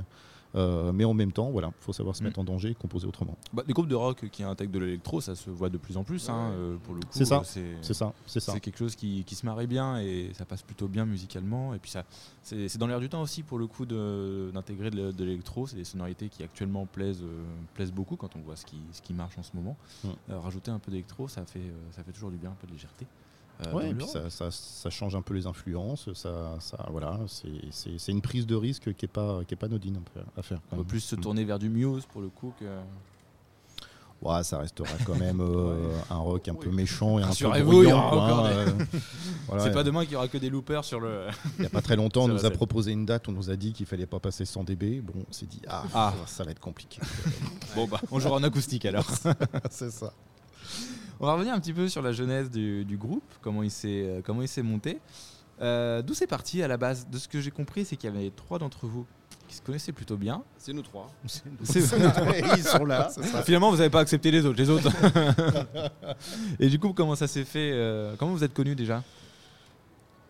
Euh, 0.55 0.91
mais 0.93 1.03
en 1.03 1.13
même 1.13 1.31
temps, 1.31 1.49
voilà, 1.51 1.71
faut 1.81 1.93
savoir 1.93 2.15
se 2.15 2.21
Mhm. 2.23 2.27
mettre 2.29 2.39
en 2.39 2.43
danger 2.43 2.69
et 2.69 2.73
composer 2.75 3.05
autrement. 3.05 3.37
Bah, 3.53 3.63
des 3.67 3.73
groupes 3.73 3.87
de 3.89 3.95
rock 3.95 4.29
qui 4.31 4.43
intègrent 4.43 4.71
de 4.71 4.79
l'électro, 4.79 5.19
ça 5.21 5.35
se 5.35 5.49
voit 5.49 5.69
de 5.69 5.77
plus 5.77 5.97
en 5.97 6.03
plus. 6.03 6.29
hein, 6.29 6.49
Ouais. 6.49 6.55
euh, 6.55 6.77
pour 6.77 6.93
le 6.95 7.01
coup, 7.01 7.07
C'est 7.11 7.25
ça, 7.25 7.41
euh, 7.57 7.77
c'est 7.81 7.93
ça, 7.93 8.13
c'est 8.25 8.39
ça. 8.39 8.53
c'est 8.53 8.59
quelque 8.59 8.77
chose 8.77 8.95
qui, 8.95 9.23
qui 9.25 9.35
se 9.35 9.45
marie 9.45 9.67
bien 9.67 9.99
et 9.99 10.31
ça 10.33 10.45
passe 10.45 10.61
plutôt 10.63 10.87
bien 10.87 11.05
musicalement. 11.05 11.73
Et 11.73 11.79
puis 11.79 11.91
ça, 11.91 12.05
c'est 12.41 12.77
dans 12.77 12.87
l'air 12.87 12.99
du 12.99 13.09
temps 13.09 13.21
aussi 13.21 13.43
pour 13.43 13.59
le 13.59 13.67
coup 13.67 13.85
de- 13.85 14.49
d'intégrer 14.53 14.89
de, 14.89 14.95
l'é- 14.95 15.13
de 15.13 15.23
l'électro. 15.25 15.67
C'est 15.67 15.75
des 15.75 15.83
sonorités 15.83 16.29
qui 16.29 16.43
actuellement 16.43 16.85
plaisent, 16.85 17.23
euh, 17.23 17.43
plaisent 17.73 17.91
beaucoup 17.91 18.15
quand 18.15 18.35
on 18.35 18.39
voit 18.39 18.55
ce 18.55 18.65
qui, 18.65 18.77
ce 18.93 19.01
qui 19.01 19.13
marche 19.13 19.37
en 19.37 19.43
ce 19.43 19.51
moment. 19.53 19.75
Mm. 20.03 20.07
Euh, 20.29 20.39
rajouter 20.39 20.71
un 20.71 20.79
peu 20.79 20.91
d'électro, 20.91 21.27
ça 21.27 21.45
fait, 21.45 21.71
ça 21.91 22.03
fait 22.03 22.11
toujours 22.13 22.31
du 22.31 22.37
bien, 22.37 22.51
un 22.51 22.55
peu 22.59 22.67
de 22.67 22.71
légèreté. 22.71 23.05
Euh, 23.65 23.73
Ouais, 23.73 23.89
et 23.89 23.93
puis 23.93 24.05
ça, 24.07 24.29
ça- 24.29 24.51
ça 24.51 24.89
change 24.91 25.15
un 25.15 25.21
peu 25.23 25.33
les 25.33 25.47
influences. 25.47 26.13
Ça, 26.13 26.55
ça, 26.59 26.85
voilà, 26.91 27.19
c'est- 27.27 27.49
une 28.11 28.21
prise 28.21 28.45
de 28.45 28.53
risque 28.55 28.93
qui 28.93 29.05
est 29.05 29.09
pas, 29.09 29.39
qui 29.47 29.53
est 29.55 29.57
pas 29.57 29.67
peu 30.13 30.21
à 30.37 30.43
faire. 30.43 30.59
On 30.71 30.75
même. 30.77 30.85
plus 30.85 30.99
se 30.99 31.15
tourner 31.15 31.43
vers 31.43 31.57
du 31.57 31.69
Muse 31.69 32.05
pour 32.05 32.21
le 32.21 32.29
coup 32.29 32.53
que. 32.59 32.65
Ouais, 34.19 34.43
ça 34.43 34.57
restera 34.57 34.89
quand 35.05 35.15
même 35.15 35.41
euh, 35.41 35.91
un 36.09 36.17
rock 36.17 36.47
un 36.47 36.55
peu 36.55 36.71
méchant 36.71 37.19
et 37.19 37.23
un 37.23 37.27
peu 37.27 37.63
bruyant. 37.63 38.11
hein, 38.13 38.49
des- 38.49 38.71
euh, 38.71 38.99
voilà, 39.47 39.63
c'est 39.63 39.71
pas 39.71 39.83
demain 39.83 40.03
qu'il 40.05 40.13
y 40.13 40.15
aura 40.15 40.27
que 40.27 40.39
des 40.39 40.49
loopers 40.49 40.83
sur 40.83 40.99
le. 40.99 41.27
Il 41.57 41.61
n'y 41.61 41.67
a 41.67 41.69
pas 41.69 41.81
très 41.83 41.95
longtemps, 41.95 42.23
on 42.25 42.27
nous 42.27 42.45
a 42.45 42.49
proposé 42.49 42.91
une 42.91 43.05
date, 43.05 43.27
on 43.29 43.31
nous 43.31 43.49
a 43.51 43.55
dit 43.55 43.73
qu'il 43.73 43.85
fallait 43.85 44.07
pas 44.07 44.19
passer 44.19 44.43
100 44.45 44.63
dB. 44.63 45.01
Bon, 45.01 45.13
on 45.29 45.31
s'est 45.31 45.45
dit, 45.45 45.61
ah, 45.67 45.83
Ah. 45.93 46.13
ça 46.25 46.43
va 46.43 46.49
être 46.51 46.59
compliqué. 46.59 46.99
Bon 47.75 47.87
bah, 47.87 48.01
on 48.11 48.19
jouera 48.19 48.37
en 48.37 48.43
acoustique 48.43 48.85
alors. 48.85 49.05
c'est 49.69 49.91
ça. 49.91 50.11
On 51.19 51.25
va 51.25 51.33
revenir 51.33 51.53
un 51.53 51.59
petit 51.59 51.73
peu 51.73 51.87
sur 51.89 52.01
la 52.01 52.11
genèse 52.11 52.49
du, 52.51 52.85
du 52.85 52.97
groupe, 52.97 53.23
comment 53.41 53.63
il 53.63 53.71
s'est 53.71 54.03
euh, 54.05 54.21
comment 54.23 54.41
il 54.41 54.47
s'est 54.47 54.61
monté. 54.61 54.99
Euh, 55.61 56.01
D'où 56.03 56.13
c'est 56.13 56.27
parti 56.27 56.61
à 56.61 56.67
la 56.67 56.77
base? 56.77 57.07
De 57.09 57.17
ce 57.17 57.27
que 57.27 57.41
j'ai 57.41 57.49
compris, 57.51 57.85
c'est 57.85 57.95
qu'il 57.95 58.13
y 58.13 58.15
avait 58.15 58.29
trois 58.29 58.59
d'entre 58.59 58.85
vous 58.85 59.05
qui 59.47 59.55
se 59.55 59.61
connaissaient 59.61 59.93
plutôt 59.93 60.17
bien. 60.17 60.43
C'est 60.57 60.73
nous 60.73 60.81
trois. 60.83 61.09
C'est 61.63 61.79
Ils 62.57 62.63
sont 62.63 62.85
là. 62.85 63.09
Finalement, 63.45 63.71
vous 63.71 63.77
n'avez 63.77 63.89
pas 63.89 64.01
accepté 64.01 64.29
les 64.29 64.45
autres. 64.45 64.59
Les 64.59 64.69
autres. 64.69 64.91
et 66.59 66.67
du 66.67 66.77
coup, 66.79 66.93
comment 66.93 67.15
ça 67.15 67.27
s'est 67.27 67.45
fait 67.45 67.71
euh, 67.73 68.15
Comment 68.19 68.33
vous 68.33 68.43
êtes 68.43 68.53
connus 68.53 68.75
déjà? 68.75 69.03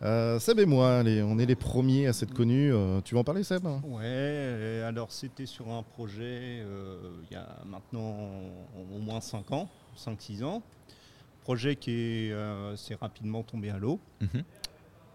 Euh, 0.03 0.37
Seb 0.39 0.59
et 0.59 0.65
moi, 0.67 1.01
les- 1.01 1.23
on 1.23 1.39
est 1.39 1.47
les 1.47 1.55
premiers 1.55 2.05
à 2.07 2.13
s'être 2.13 2.33
connus. 2.33 2.71
Euh, 2.71 3.01
tu 3.01 3.15
vas 3.15 3.21
en 3.21 3.23
parler, 3.23 3.43
Seb? 3.43 3.65
Ouais, 3.85 4.83
alors 4.85 5.11
c'était 5.11 5.47
sur 5.47 5.71
un 5.71 5.81
projet 5.81 6.61
euh, 6.61 6.97
il 7.29 7.33
y 7.33 7.37
a 7.37 7.47
maintenant 7.65 8.15
au 8.93 8.99
moins 8.99 9.19
5 9.19 9.51
ans, 9.51 9.67
5-6 9.97 10.43
ans. 10.43 10.61
Projet 11.47 11.77
qui 11.77 11.91
est, 11.91 12.31
euh, 12.33 12.75
s'est 12.75 12.95
rapidement 12.95 13.41
tombé 13.41 13.69
à 13.69 13.77
l'eau. 13.77 14.01
Mhm. 14.19 14.43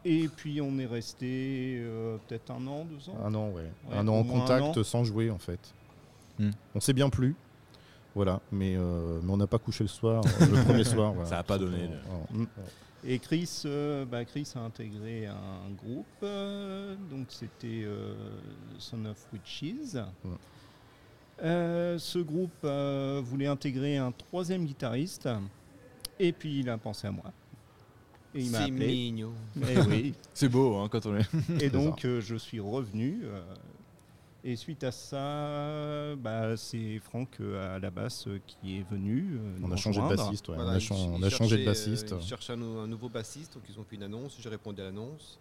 Et 0.07 0.29
puis 0.29 0.63
on 0.63 0.79
est 0.79 0.87
resté 0.87 1.77
euh, 1.79 2.17
peut-être 2.27 2.51
un 2.51 2.67
an, 2.67 2.87
deux 2.87 3.11
ans. 3.11 3.19
Un 3.23 3.35
an, 3.35 3.51
ouais. 3.51 3.71
Ouais, 3.91 3.99
un 3.99 4.09
an 4.09 4.21
en 4.21 4.25
contact 4.25 4.79
an. 4.79 4.83
sans 4.83 5.05
jouer, 5.05 5.31
en 5.31 5.37
fait. 5.37 5.61
Hmm. 6.39 6.53
On 6.75 6.81
s'est 6.81 6.95
bien 6.95 7.11
plu. 7.11 7.37
Voilà, 8.15 8.41
mais, 8.51 8.77
euh, 8.77 9.21
mais 9.23 9.31
on 9.31 9.37
n'a 9.37 9.47
pas 9.47 9.59
couché 9.59 9.85
le 9.85 9.89
soir, 9.89 10.23
le 10.41 10.65
premier 10.65 10.85
soir. 10.85 11.13
voilà. 11.13 11.29
Ça 11.29 11.39
a 11.39 11.43
pas 11.43 11.59
donné, 11.59 11.91
hmm. 12.31 12.45
Et 13.05 13.19
Chris, 13.19 13.63
euh, 13.67 14.07
bah, 14.07 14.25
Chris 14.25 14.51
a 14.55 14.61
intégré 14.61 15.27
un 15.27 15.71
groupe, 15.77 16.07
euh, 16.23 16.95
donc 17.11 17.27
c'était 17.29 17.83
euh, 17.85 18.15
Son 18.79 19.05
of 19.05 19.19
Witches. 19.35 19.97
Ouais. 20.25 20.31
Euh, 21.43 21.99
ce 21.99 22.21
groupe 22.21 22.51
euh, 22.65 23.21
voulait 23.23 23.49
intégrer 23.49 23.99
un 23.99 24.13
troisième 24.13 24.65
guitariste, 24.65 25.29
et 26.19 26.33
puis 26.33 26.61
il 26.61 26.71
a 26.71 26.79
pensé 26.79 27.07
à 27.07 27.11
moi. 27.11 27.33
Et 28.35 28.41
il 28.43 28.51
m'a 28.51 28.59
C'est 28.59 28.65
appelé. 28.65 28.87
mignon. 28.87 29.33
Eh 29.61 29.79
oui. 29.81 30.15
C'est 30.35 30.49
beau 30.49 30.77
hein, 30.77 30.89
quand 30.91 31.05
on 31.07 31.17
est. 31.17 31.29
Et 31.63 31.69
donc 31.71 32.05
euh, 32.05 32.21
je 32.21 32.37
suis 32.37 32.61
revenu. 32.61 33.21
euh, 33.25 33.43
Et 34.45 34.57
suite 34.57 34.83
à 34.85 34.91
ça, 34.91 36.17
bah, 36.17 36.57
c'est 36.57 36.99
Franck 37.01 37.29
euh, 37.41 37.77
à 37.77 37.79
la 37.79 37.91
basse 37.91 38.27
euh, 38.27 38.41
qui 38.47 38.79
est 38.79 38.91
venu. 38.91 39.37
euh, 39.39 39.59
On 39.63 39.69
nous 39.69 39.75
a 39.75 39.77
changé 39.77 40.01
de 40.01 40.05
rejoindre. 40.07 40.25
bassiste. 40.25 40.49
ouais. 40.49 40.55
Voilà, 40.57 40.71
on 40.71 40.75
a, 40.75 40.79
ils- 40.79 40.81
chan- 40.81 40.97
ils 40.97 41.11
on 41.11 41.23
a 41.23 41.31
changé 41.31 41.57
de 41.59 41.63
cherchaient, 41.65 41.91
bassiste. 41.91 42.13
euh, 42.13 42.19
ils 42.21 42.27
cherchaient 42.27 42.53
un, 42.55 42.57
nou- 42.57 42.79
un 42.79 42.87
nouveau 42.87 43.09
bassiste, 43.11 43.55
donc 43.55 43.65
ils 43.69 43.79
ont 43.79 43.85
fait 43.85 43.97
une 43.97 44.03
annonce. 44.05 44.37
J'ai 44.41 44.49
répondu 44.49 44.81
à 44.81 44.85
l'annonce. 44.85 45.39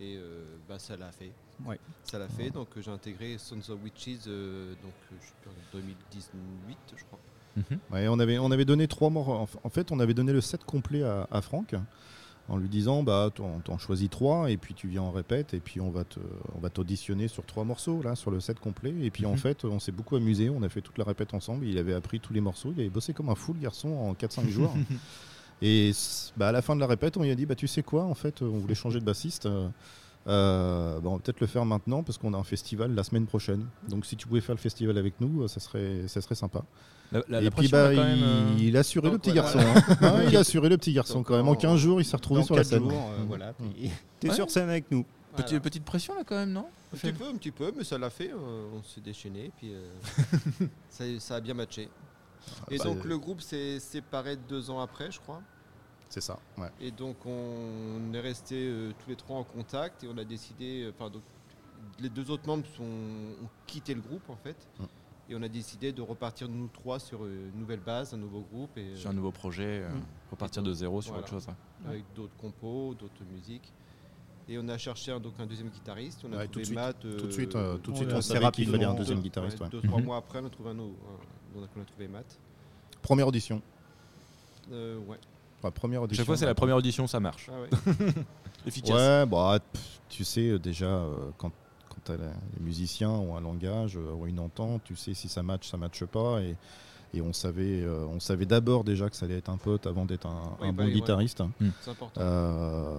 Et 0.00 0.16
euh, 0.16 0.44
bah, 0.68 0.78
ça 0.78 0.96
l'a 0.96 1.10
fait. 1.12 1.32
Ouais. 1.64 1.78
Ça 2.04 2.18
l'a 2.18 2.28
fait. 2.28 2.50
Donc 2.50 2.68
euh, 2.76 2.80
j'ai 2.82 2.90
intégré 2.92 3.36
Sons 3.38 3.58
of 3.70 3.78
Witches 3.82 4.20
euh, 4.28 4.70
donc, 4.82 4.92
euh, 5.12 5.16
je 5.20 5.26
sais 5.26 5.32
plus, 5.42 5.50
en 5.50 5.78
2018, 5.80 6.78
je 6.96 7.04
crois. 7.04 7.18
Mhm. 7.56 7.78
Ouais, 7.92 8.08
on, 8.08 8.18
avait, 8.18 8.38
on 8.38 8.50
avait 8.50 8.64
donné 8.64 8.88
trois. 8.88 9.10
En 9.10 9.68
fait, 9.70 9.92
on 9.92 10.00
avait 10.00 10.14
donné 10.14 10.32
le 10.32 10.40
set 10.40 10.64
complet 10.64 11.02
à, 11.02 11.26
à 11.30 11.40
Franck 11.40 11.74
en 12.46 12.58
lui 12.58 12.68
disant 12.68 13.02
bah 13.02 13.30
t'en 13.34 13.60
t'en 13.60 13.78
choisis 13.78 14.10
trois 14.10 14.50
et 14.50 14.58
puis 14.58 14.74
tu 14.74 14.86
viens 14.86 15.00
en 15.00 15.10
répète 15.10 15.54
et 15.54 15.60
puis 15.60 15.80
on 15.80 15.90
va 15.90 16.04
te 16.04 16.20
on 16.54 16.58
va 16.58 16.68
t'auditionner 16.68 17.26
sur 17.26 17.46
trois 17.46 17.64
morceaux 17.64 18.02
là 18.02 18.16
sur 18.16 18.30
le 18.30 18.38
set 18.38 18.60
complet 18.60 18.92
et 19.00 19.10
puis 19.10 19.24
en 19.24 19.30
Mhm. 19.30 19.38
fait 19.38 19.64
on 19.64 19.78
s'est 19.78 19.92
beaucoup 19.92 20.14
amusé 20.16 20.50
on 20.50 20.62
a 20.62 20.68
fait 20.68 20.82
toute 20.82 20.98
la 20.98 21.04
répète 21.04 21.32
ensemble 21.32 21.64
il 21.64 21.78
avait 21.78 21.94
appris 21.94 22.20
tous 22.20 22.34
les 22.34 22.42
morceaux 22.42 22.72
il 22.76 22.80
avait 22.80 22.90
bossé 22.90 23.14
comme 23.14 23.30
un 23.30 23.34
fou 23.34 23.54
le 23.54 23.60
garçon 23.60 23.88
en 23.88 24.12
4-5 24.12 24.46
jours 24.50 24.74
et 25.62 25.92
bah, 26.36 26.48
à 26.48 26.52
la 26.52 26.60
fin 26.60 26.74
de 26.74 26.80
la 26.80 26.86
répète 26.86 27.16
on 27.16 27.22
lui 27.22 27.30
a 27.30 27.34
dit 27.34 27.46
bah 27.46 27.54
tu 27.54 27.66
sais 27.66 27.82
quoi 27.82 28.04
en 28.04 28.14
fait 28.14 28.42
on 28.42 28.58
voulait 28.58 28.74
changer 28.74 29.00
de 29.00 29.06
bassiste 29.06 29.48
euh, 30.26 31.00
bah, 31.00 31.10
on 31.10 31.16
va 31.16 31.18
peut-être 31.20 31.40
le 31.40 31.46
faire 31.46 31.64
maintenant 31.66 32.02
parce 32.02 32.16
qu'on 32.18 32.32
a 32.32 32.38
un 32.38 32.44
festival 32.44 32.94
la 32.94 33.04
semaine 33.04 33.26
prochaine 33.26 33.66
donc 33.88 34.06
si 34.06 34.16
tu 34.16 34.26
pouvais 34.26 34.40
faire 34.40 34.54
le 34.54 34.60
festival 34.60 34.96
avec 34.96 35.20
nous 35.20 35.42
euh, 35.42 35.48
ça 35.48 35.60
serait 35.60 36.08
ça 36.08 36.20
serait 36.22 36.34
sympa 36.34 36.62
La, 37.12 37.22
la- 37.28 37.40
et 37.40 37.44
la 37.44 37.50
puis 37.50 37.68
bah, 37.68 37.90
même, 37.90 38.16
il, 38.18 38.24
euh, 38.24 38.54
il 38.68 38.76
a 38.76 38.80
assuré 38.80 39.10
le 39.10 39.18
petit 39.18 39.32
voilà. 39.32 39.42
garçon. 39.52 39.58
hein. 39.60 39.96
Ah, 40.00 40.24
il 40.26 40.34
a 40.36 40.40
assuré 40.40 40.68
le 40.70 40.78
petit 40.78 40.92
garçon 40.94 41.18
Donc, 41.18 41.26
quand 41.26 41.36
même. 41.36 41.46
En 41.46 41.52
en- 41.52 41.56
15 41.56 41.78
jours, 41.78 42.00
il 42.00 42.04
s'est 42.04 42.16
retrouvé 42.16 42.40
Dans 42.40 42.46
sur 42.46 42.56
la 42.56 42.64
scène. 42.64 42.88
jours, 42.88 43.10
euh, 43.12 43.24
voilà, 43.28 43.50
Mm. 43.52 43.88
t'es 44.20 44.28
Ouais. 44.30 44.34
sur 44.34 44.50
scène 44.50 44.68
avec 44.70 44.90
nous. 44.90 45.04
Petit- 45.36 45.44
Voilà. 45.54 45.60
Petite 45.60 45.84
pression 45.84 46.14
là 46.14 46.22
quand 46.24 46.36
même, 46.36 46.52
non 46.52 46.66
Un 46.92 46.96
petit 46.96 47.12
peu, 47.12 47.24
un 47.26 47.34
petit 47.36 47.50
peu, 47.50 47.72
mais 47.76 47.84
ça 47.84 47.98
l'a 47.98 48.08
fait. 48.10 48.30
euh, 48.30 48.66
on 48.74 48.82
s'est 48.82 49.00
déchaîné, 49.02 49.50
puis 49.58 49.74
euh, 49.74 49.88
ça, 50.88 51.04
ça 51.18 51.34
a 51.36 51.40
bien 51.40 51.54
matché. 51.54 51.88
Et 52.70 52.78
bah, 52.78 52.84
donc 52.84 53.04
le 53.04 53.18
groupe 53.18 53.40
s'est 53.42 53.78
séparé 53.80 54.36
deux 54.36 54.70
ans 54.70 54.80
après, 54.80 55.10
je 55.10 55.18
crois. 55.20 55.42
C'est 56.08 56.20
ça. 56.20 56.38
ouais. 56.58 56.68
Et 56.80 56.90
donc 56.90 57.16
on 57.26 58.12
est 58.14 58.20
restés 58.20 58.66
euh, 58.68 58.92
tous 59.02 59.10
les 59.10 59.16
trois 59.16 59.36
en 59.38 59.44
contact 59.44 60.04
et 60.04 60.08
on 60.08 60.16
a 60.18 60.24
décidé, 60.24 60.82
euh, 60.84 60.92
enfin 60.96 61.10
donc 61.10 61.22
les 61.98 62.08
deux 62.08 62.30
autres 62.30 62.46
membres 62.46 62.66
sont, 62.76 62.82
ont 62.84 63.48
quitté 63.66 63.94
le 63.94 64.00
groupe 64.00 64.28
en 64.30 64.36
fait. 64.36 64.56
Mm. 64.78 64.84
Et 65.30 65.34
on 65.34 65.42
a 65.42 65.48
décidé 65.48 65.90
de 65.90 66.02
repartir 66.02 66.48
nous 66.48 66.68
trois 66.68 66.98
sur 67.00 67.24
une 67.26 67.58
nouvelle 67.58 67.80
base, 67.80 68.12
un 68.12 68.18
nouveau 68.18 68.42
groupe 68.42 68.76
et 68.76 68.90
euh, 68.90 68.96
Sur 68.96 69.10
un 69.10 69.14
nouveau 69.14 69.32
projet, 69.32 69.80
euh, 69.82 69.88
Mm. 69.90 70.02
repartir 70.30 70.62
de 70.62 70.72
zéro 70.72 71.00
sur 71.02 71.12
Voilà. 71.12 71.24
autre 71.26 71.32
chose. 71.32 71.48
hein. 71.48 71.56
avec 71.88 72.04
d'autres 72.14 72.36
compos, 72.36 72.94
d'autres 72.94 73.24
musiques. 73.32 73.72
Et 74.48 74.58
on 74.58 74.68
a 74.68 74.76
cherché 74.78 75.10
un, 75.10 75.18
donc 75.20 75.32
un 75.38 75.46
deuxième 75.46 75.70
guitariste. 75.70 76.20
On 76.28 76.32
a 76.34 76.36
Ouais, 76.36 76.44
tout 76.44 76.50
trouvé 76.52 76.64
suite. 76.66 76.74
Matt. 76.76 77.00
Tout 77.00 77.08
de 77.08 77.14
euh, 77.24 77.30
suite, 77.30 77.56
euh, 77.56 77.78
tout 77.78 77.90
de 77.90 77.96
on 77.96 77.98
suite, 78.00 78.12
on 78.12 78.16
assez 78.18 78.34
savait 78.34 78.50
qu'il 78.50 78.68
fallait 78.70 78.84
un 78.84 78.92
deuxième 78.94 79.18
deux- 79.18 79.24
guitariste. 79.24 79.58
ouais, 79.58 79.64
ouais. 79.64 79.70
Deux, 79.70 79.80
trois 79.80 79.98
Mhm. 80.00 80.04
mois 80.04 80.16
après, 80.18 80.40
on 80.40 80.46
a 80.46 80.50
trouvé 80.50 80.70
un 80.70 80.78
on 80.78 81.62
a 81.62 81.84
trouvé 81.86 82.08
Matt. 82.08 82.38
Première 83.00 83.26
audition. 83.28 83.62
Euh, 84.72 84.98
ouais. 85.06 85.18
Première 85.70 86.02
audition. 86.02 86.20
Chaque 86.22 86.26
fois, 86.26 86.36
c'est 86.36 86.46
la 86.46 86.54
première 86.54 86.76
audition, 86.76 87.06
ça 87.06 87.20
marche. 87.20 87.50
Ah 87.52 87.60
ouais. 87.60 88.06
Efficace. 88.66 88.94
Ouais, 88.94 89.26
bah, 89.26 89.58
pff, 89.72 90.00
tu 90.08 90.24
sais 90.24 90.48
euh, 90.50 90.58
déjà 90.58 90.86
euh, 90.86 91.14
quand, 91.38 91.52
quand 91.88 92.12
la- 92.12 92.16
les 92.56 92.60
musiciens 92.62 93.10
ont 93.10 93.36
un 93.36 93.40
langage, 93.40 93.96
euh, 93.96 94.12
ont 94.14 94.26
une 94.26 94.40
entente, 94.40 94.82
tu 94.84 94.96
sais 94.96 95.14
si 95.14 95.28
ça 95.28 95.42
match, 95.42 95.68
ça 95.70 95.76
matche 95.76 96.04
pas. 96.06 96.40
Et, 96.40 96.56
et 97.14 97.20
on 97.22 97.32
savait, 97.32 97.82
euh, 97.82 98.04
on 98.12 98.18
savait 98.20 98.44
d'abord 98.46 98.82
déjà 98.84 99.08
que 99.08 99.16
ça 99.16 99.26
allait 99.26 99.38
être 99.38 99.48
un 99.48 99.56
pote 99.56 99.86
avant 99.86 100.04
d'être 100.04 100.26
un, 100.26 100.56
Oui, 100.60 100.68
un 100.68 100.72
bah 100.72 100.82
bon 100.82 100.88
oui, 100.88 100.94
ouais. 100.94 101.00
guitariste. 101.00 101.42
C'est 101.82 101.90
important. 101.90 102.20
Euh, 102.20 102.96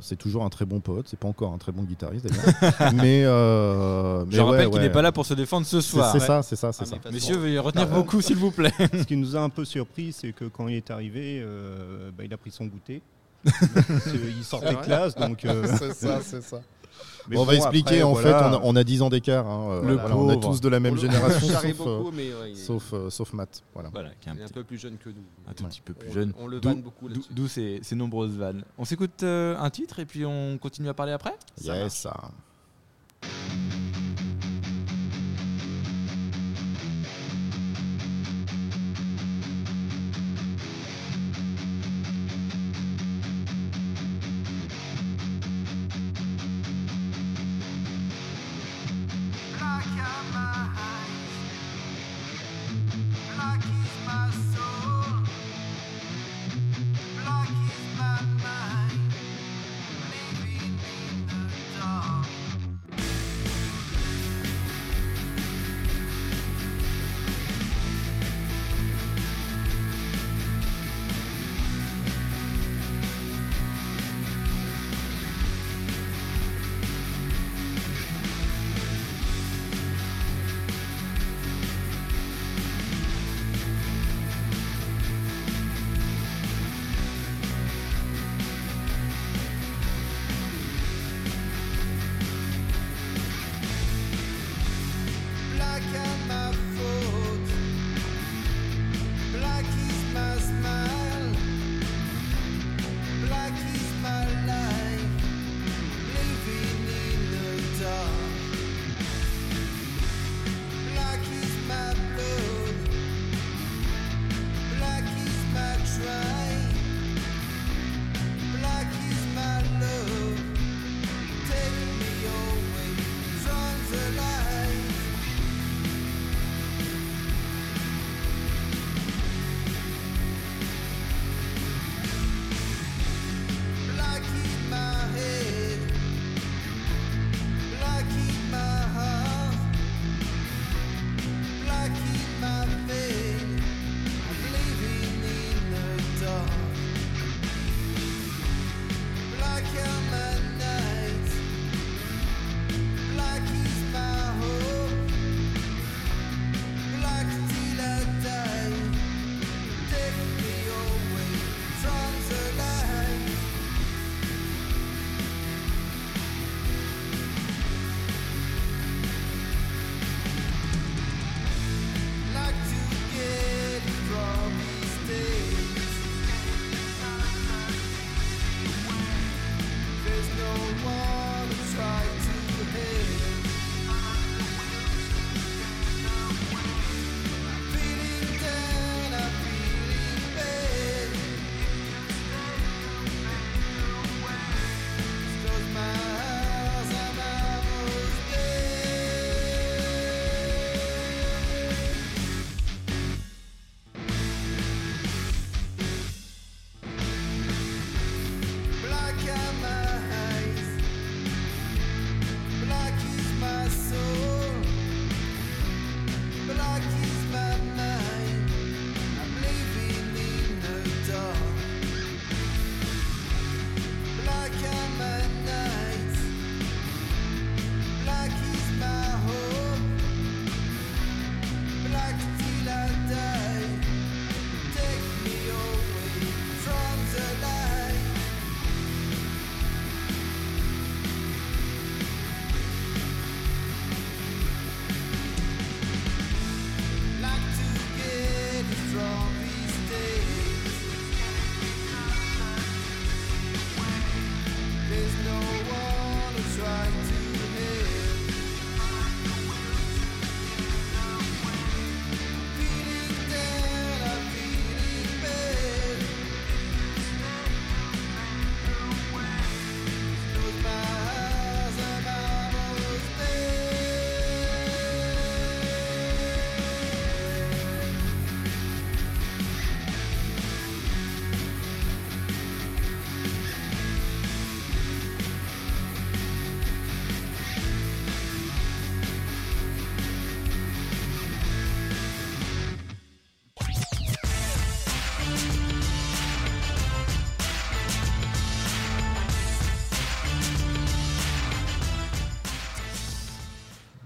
c'est 0.00 0.16
toujours 0.16 0.44
un 0.44 0.48
très 0.48 0.64
bon 0.64 0.80
pote. 0.80 1.06
C'est 1.08 1.18
pas 1.18 1.28
encore 1.28 1.52
un 1.52 1.58
très 1.58 1.72
bon 1.72 1.82
guitariste 1.82 2.26
d'ailleurs. 2.26 2.92
mais, 2.94 3.22
euh, 3.24 4.24
mais 4.26 4.36
Je 4.36 4.40
rappelle 4.40 4.60
ouais, 4.66 4.70
qu'il 4.70 4.74
ouais. 4.80 4.86
n'est 4.86 4.92
pas 4.92 5.02
là 5.02 5.12
pour 5.12 5.26
se 5.26 5.34
défendre 5.34 5.66
ce 5.66 5.80
soir. 5.80 6.10
c'est 6.12 6.20
ça, 6.20 6.42
c'est 6.42 6.56
ça, 6.56 6.72
c'est 6.72 6.84
Ah, 6.92 6.98
ça. 7.02 7.10
Messieurs, 7.10 7.36
veuillez 7.36 7.58
retenir 7.58 7.86
Ah, 7.90 7.94
vos 7.94 8.04
coups, 8.04 8.26
s'il 8.26 8.36
vous 8.36 8.50
plaît. 8.50 8.72
Ce 8.78 9.02
qui 9.04 9.16
nous 9.16 9.36
a 9.36 9.40
un 9.40 9.50
peu 9.50 9.64
surpris, 9.64 10.12
c'est 10.12 10.32
que 10.32 10.46
quand 10.46 10.68
il 10.68 10.76
est 10.76 10.90
arrivé, 10.90 11.40
euh, 11.42 12.10
bah, 12.16 12.24
il 12.24 12.32
a 12.32 12.36
pris 12.36 12.50
son 12.50 12.66
goûter. 12.66 13.02
il 13.46 14.44
sortait 14.44 14.74
classe, 14.76 15.14
donc. 15.14 15.44
euh, 15.44 15.66
c'est 15.78 15.94
ça, 15.94 16.20
c'est 16.22 16.42
ça. 16.42 16.60
Mais 17.30 17.38
on 17.38 17.44
va 17.44 17.54
expliquer, 17.54 18.00
après, 18.00 18.02
en 18.02 18.12
voilà. 18.12 18.38
fait, 18.38 18.44
on 18.44 18.52
a, 18.52 18.60
on 18.64 18.76
a 18.76 18.84
10 18.84 19.02
ans 19.02 19.08
d'écart. 19.10 19.46
hein, 19.46 19.70
euh, 19.70 19.82
Le 19.82 19.94
voilà, 19.96 20.16
on 20.16 20.30
est 20.30 20.40
tous 20.40 20.60
de 20.60 20.68
la 20.68 20.80
même 20.80 20.96
génération, 20.98 21.46
sauf, 21.48 21.64
euh, 21.64 21.98
beaucoup, 21.98 22.10
mais 22.12 22.28
ouais, 22.34 22.50
il- 22.50 22.56
sauf, 22.56 22.92
euh, 22.92 23.10
sauf 23.10 23.32
Matt. 23.32 23.62
Voilà. 23.74 23.88
Voilà, 23.92 24.10
qui 24.20 24.28
est 24.28 24.32
un, 24.32 24.34
il 24.34 24.40
est 24.40 24.42
un 24.42 24.46
petit, 24.46 24.54
peu 24.54 24.64
plus 24.64 24.78
jeune 24.78 24.96
que 24.98 25.08
nous. 25.08 25.14
un 25.48 25.52
tout 25.54 25.62
Ouais. 25.64 25.70
petit 25.70 25.80
peu 25.80 25.94
plus 25.94 26.08
On- 26.10 26.12
jeune. 26.12 26.32
On 26.38 26.46
le 26.46 26.60
vanne 26.60 26.82
beaucoup 26.82 27.08
D'où 27.08 27.14
là-dessus. 27.14 27.32
d'où 27.32 27.48
ces, 27.48 27.80
ces 27.82 27.94
nombreuses 27.96 28.36
vannes. 28.36 28.64
On 28.78 28.84
s'écoute 28.84 29.22
euh, 29.22 29.56
un 29.58 29.70
titre 29.70 29.98
et 30.00 30.04
puis 30.06 30.24
on 30.26 30.58
continue 30.58 30.88
à 30.88 30.94
parler 30.94 31.12
après? 31.12 31.34
Ça 31.56 31.76
Yes, 31.76 31.94
ça. 31.94 32.30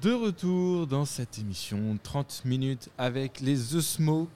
De 0.05 0.13
retour 0.13 0.87
dans 0.87 1.07
cette 1.07 1.39
émission 1.39 1.99
30 2.03 2.43
minutes 2.45 2.91
avec 2.99 3.41
les 3.41 3.55
The 3.57 3.81
Smoke. 3.81 4.29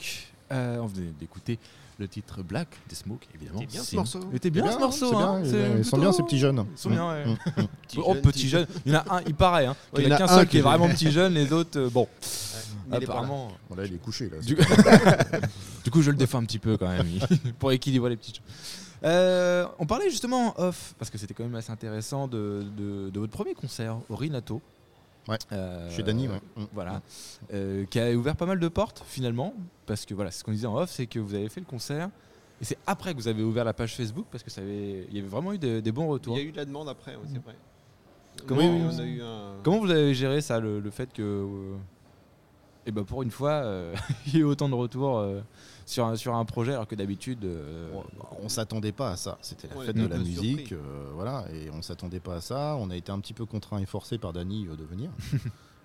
Euh, 0.51 0.79
on 0.79 0.87
venait 0.87 1.13
d'écouter 1.21 1.59
le 1.99 2.09
titre 2.09 2.43
Black 2.43 2.69
des 2.89 2.95
Smoke, 2.95 3.27
évidemment. 3.35 3.61
C'était 3.61 3.73
bien 3.73 3.83
ce 3.83 3.97
morceau. 3.97 4.21
Il 4.31 4.37
était 4.37 4.49
bien, 4.49 4.65
C'est 4.65 4.73
ce 4.73 4.77
bien, 4.79 4.87
morceau. 4.87 5.17
hein. 5.19 5.41
bien, 5.43 5.77
ils 5.77 5.85
sont 5.85 5.99
bien 5.99 6.11
ces 6.13 6.23
petits 6.23 6.39
jeunes. 6.39 6.65
Ils 6.73 6.79
sont 6.79 6.89
bien, 6.89 7.07
ouais. 7.11 7.27
Mm, 7.27 7.31
mm. 7.61 7.67
oh, 8.03 8.15
petit 8.15 8.49
jeune. 8.49 8.67
Il 8.87 8.93
y 8.93 8.97
en 8.97 9.01
a 9.01 9.17
un, 9.17 9.23
il 9.27 9.35
paraît. 9.35 9.67
Hein. 9.67 9.77
Ouais, 9.93 10.05
il 10.05 10.07
n'y 10.07 10.07
il 10.07 10.15
en 10.15 10.17
y 10.17 10.23
a 10.23 10.25
en 10.25 10.27
qu'un 10.27 10.27
a 10.27 10.33
un 10.33 10.39
seul 10.39 10.49
qui 10.49 10.57
est 10.57 10.63
vraiment 10.63 10.89
petit 10.89 11.11
jeune, 11.11 11.35
les 11.35 11.53
autres, 11.53 11.79
euh, 11.79 11.91
bon. 11.91 12.09
Là. 12.89 12.97
Apparemment. 12.97 13.53
Voilà, 13.69 13.85
il 13.85 13.93
est 13.95 13.99
couché 13.99 14.31
là. 14.31 14.39
Du... 14.39 14.57
du 15.85 15.91
coup, 15.91 16.01
je 16.01 16.11
le 16.11 16.17
défends 16.17 16.39
un 16.39 16.45
petit 16.47 16.59
peu 16.59 16.79
quand 16.79 16.89
même, 16.89 17.07
pour 17.59 17.73
équilibrer 17.73 18.09
les 18.09 18.17
petites 18.17 18.37
choses. 18.37 18.47
Euh, 19.05 19.67
on 19.79 19.85
parlait 19.85 20.09
justement 20.09 20.59
en 20.59 20.63
off, 20.69 20.95
parce 20.99 21.11
que 21.11 21.19
c'était 21.19 21.35
quand 21.35 21.45
même 21.45 21.55
assez 21.57 21.71
intéressant, 21.71 22.27
de, 22.27 22.65
de- 22.75 23.11
de 23.11 23.21
votre 23.21 23.33
premier 23.33 23.53
concert 23.53 23.99
au 24.09 24.17
Rinato. 24.17 24.63
Ouais, 25.29 25.37
Euh, 25.53 25.91
Chez 25.91 26.03
Dany, 26.03 26.27
ouais. 26.29 26.41
Mm. 26.57 26.65
Voilà. 26.73 27.03
Euh, 27.53 27.85
qui 27.87 28.01
a 28.01 28.11
ouvert 28.13 28.35
pas 28.37 28.47
mal 28.47 28.59
de 28.59 28.69
portes 28.69 29.03
finalement, 29.07 29.55
parce 29.87 30.05
que 30.07 30.15
voilà, 30.15 30.31
ce 30.31 30.43
qu'on 30.43 30.53
disait 30.53 30.67
en 30.67 30.77
off, 30.77 30.91
c'est 30.91 31.07
que 31.07 31.19
vous 31.19 31.35
avez 31.35 31.49
fait 31.49 31.61
le 31.61 31.67
concert. 31.67 32.09
Et 32.61 32.65
c'est 32.65 32.79
après 32.87 33.13
que 33.13 33.19
vous 33.19 33.29
avez 33.29 33.43
ouvert 33.43 33.65
la 33.65 33.73
page 33.75 33.95
Facebook 33.95 34.27
parce 34.33 34.43
que 34.43 34.51
ça 34.51 34.61
avait, 34.63 35.07
il 35.11 35.15
y 35.17 35.21
avait 35.21 35.29
vraiment 35.29 35.53
eu 35.53 35.59
des, 35.59 35.81
des 35.81 35.93
bons 35.93 36.07
Il 36.07 36.11
retours. 36.11 36.37
y 36.37 36.41
a 36.41 36.45
eu 36.45 36.51
de 36.51 36.57
la 36.57 36.65
demande 36.65 36.89
après, 36.89 37.15
ouais, 37.15 37.23
c'est 37.33 37.43
vrai. 37.43 37.55
Comment- 38.47 38.61
Oui, 38.61 38.67
oui, 38.69 38.83
on 38.93 38.99
a 38.99 39.05
eu 39.05 39.23
un. 39.23 39.55
Comment 39.63 39.79
vous 39.81 39.91
avez 39.91 40.13
géré 40.15 40.41
ça, 40.41 40.59
le, 40.59 40.81
le 40.81 40.91
fait 40.91 41.13
que, 41.13 41.45
et 42.89 42.91
ben 42.91 43.05
pour 43.05 43.23
une 43.23 43.31
fois, 43.31 43.51
euh, 43.51 43.95
il 44.27 44.37
y 44.37 44.41
ait 44.41 44.43
autant 44.43 44.69
de 44.69 44.75
retours 44.75 45.19
euh, 45.19 45.41
sur, 45.85 46.07
un, 46.07 46.17
sur 46.17 46.35
un 46.35 46.45
projet 46.45 46.73
alors 46.73 46.87
que 46.89 46.95
d'habitude. 46.95 47.45
euh, 47.45 47.93
Bon, 47.93 48.05
on 48.43 48.49
s'attendait 48.49 48.93
pas 48.93 49.11
à 49.11 49.17
ça. 49.17 49.37
C'était 49.43 49.69
la 49.69 49.77
Ouais, 49.77 49.87
fête 49.87 49.97
on 49.99 50.05
de 50.05 50.09
la 50.09 50.19
musique, 50.19 50.73
euh, 50.73 50.79
voilà, 51.15 51.45
et 51.53 51.71
on 51.71 51.83
s'attendait 51.83 52.21
pas 52.21 52.37
à 52.37 52.41
ça. 52.41 52.77
On 52.81 52.91
a 52.91 52.97
été 52.97 53.13
un 53.13 53.21
petit 53.21 53.35
peu 53.35 53.45
contraint 53.45 53.79
et 53.79 53.87
forcé 53.87 54.17
par 54.19 54.33
Dany 54.33 54.67
euh, 54.69 54.77
de 54.77 54.85
venir. 54.85 55.11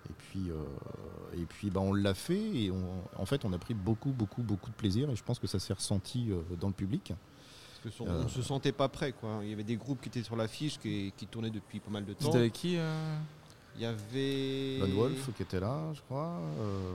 et 0.09 0.13
puis, 0.17 0.49
euh, 0.49 0.55
et 1.37 1.45
puis, 1.45 1.69
bah, 1.69 1.81
on 1.81 1.93
l'a 1.93 2.13
fait 2.13 2.39
et 2.55 2.71
on- 2.71 3.21
en 3.21 3.25
fait, 3.25 3.43
on 3.43 3.51
a 3.53 3.57
pris 3.57 3.73
beaucoup, 3.73 4.11
beaucoup, 4.11 4.43
beaucoup 4.43 4.69
de 4.69 4.75
plaisir. 4.75 5.09
Et 5.09 5.15
je 5.15 5.23
pense 5.23 5.39
que 5.39 5.47
ça 5.47 5.59
s'est 5.59 5.73
ressenti 5.73 6.31
euh, 6.31 6.41
dans 6.59 6.67
le 6.67 6.73
public. 6.73 7.11
Parce 7.83 7.95
que 7.95 8.03
son- 8.03 8.07
Euh. 8.09 8.23
on 8.23 8.29
se 8.29 8.41
sentait 8.41 8.71
pas 8.71 8.87
prêt, 8.87 9.11
quoi. 9.11 9.39
Il 9.43 9.49
y 9.49 9.53
avait 9.53 9.63
des 9.65 9.75
groupes 9.75 9.99
qui 10.01 10.07
étaient 10.07 10.23
sur 10.23 10.37
l'affiche, 10.37 10.79
qui, 10.79 11.11
qui 11.17 11.27
tournaient 11.27 11.49
depuis 11.49 11.79
pas 11.81 11.91
mal 11.91 12.05
de 12.05 12.13
temps. 12.13 12.25
C'était 12.27 12.37
avec 12.37 12.53
qui 12.53 12.77
euh? 12.77 13.17
Il 13.75 13.81
y 13.81 13.85
avait. 13.85 14.77
Lone 14.79 14.93
Wolf 14.97 15.29
qui 15.35 15.41
était 15.43 15.59
là, 15.59 15.79
je 15.93 16.01
crois. 16.01 16.39
euh, 16.59 16.93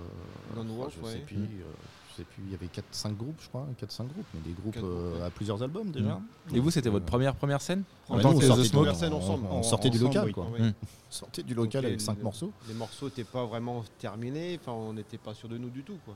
Lone 0.56 0.68
Wolf, 0.76 0.94
je 1.02 1.06
sais 1.08 1.14
ouais. 1.14 1.20
plus. 1.24 1.36
euh, 1.36 1.64
je 2.10 2.16
sais 2.16 2.24
plus. 2.24 2.42
Il 2.46 2.52
y 2.52 2.54
avait 2.54 2.66
4-5 2.66 3.16
groupes, 3.16 3.40
je 3.40 3.48
crois. 3.48 3.66
4-5 3.80 4.06
groupes, 4.08 4.26
mais 4.34 4.40
des 4.40 4.52
groupes 4.52 4.76
euh, 4.76 4.80
groupes, 5.10 5.20
ouais. 5.20 5.26
à 5.26 5.30
plusieurs 5.30 5.62
albums 5.62 5.90
déjà. 5.90 6.20
Et 6.54 6.60
vous, 6.60 6.70
c'était 6.70 6.88
Euh, 6.88 6.92
votre 6.92 7.06
première 7.06 7.34
première 7.34 7.60
scène 7.60 7.82
en 8.08 8.16
Ouais, 8.16 8.22
tant 8.22 8.32
nous, 8.32 8.38
que 8.38 8.44
on 8.44 8.48
The 8.48 8.50
sortait 8.54 8.68
Smoke 8.68 8.88
du- 8.90 8.94
Scène 8.96 9.12
ensemble. 9.12 9.46
on 9.50 9.56
En- 9.56 9.62
sortait 9.62 9.90
du 9.90 9.98
local, 9.98 10.26
oui. 10.26 10.32
quoi. 10.32 10.46
Ouais. 10.50 10.60
Mm. 10.60 10.72
Sortait 11.10 11.42
du 11.42 11.54
local 11.54 11.82
Donc, 11.82 11.86
avec 11.88 11.98
les- 12.00 12.04
5 12.04 12.22
morceaux. 12.22 12.52
Les 12.68 12.74
morceaux 12.74 13.06
n'étaient 13.06 13.24
pas 13.24 13.44
vraiment 13.46 13.82
terminés, 13.98 14.58
enfin 14.60 14.72
on 14.72 14.92
n'était 14.92 15.16
pas 15.18 15.32
sûr 15.34 15.48
de 15.48 15.56
nous 15.58 15.70
du 15.70 15.82
tout 15.82 15.98
quoi. 16.04 16.14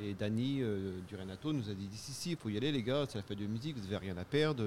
Et 0.00 0.14
Dany 0.14 0.60
euh, 0.62 0.98
du 1.06 1.14
Renato 1.16 1.52
nous 1.52 1.68
a 1.68 1.74
dit 1.74 1.88
si 1.92 2.12
si 2.12 2.30
il 2.30 2.36
faut 2.36 2.48
y 2.48 2.56
aller 2.56 2.72
les 2.72 2.82
gars, 2.82 3.04
c'est 3.08 3.18
la 3.18 3.22
fête 3.24 3.38
de 3.38 3.46
musique, 3.46 3.76
vous 3.76 3.82
n'avez 3.82 3.96
rien 3.98 4.16
à 4.16 4.24
perdre, 4.24 4.62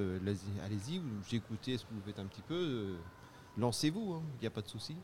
allez-y, 0.65 1.01
j'ai 1.27 1.37
écouté 1.37 1.77
ce 1.77 1.83
que 1.85 1.89
vous 1.93 2.01
faites 2.05 2.19
un 2.19 2.25
petit 2.25 2.41
peu, 2.47 2.53
euh, 2.55 2.95
lancez-vous, 3.57 4.21
il 4.37 4.41
n'y 4.41 4.47
a 4.47 4.51
pas 4.51 4.61
de 4.61 4.67
souci. 4.67 4.95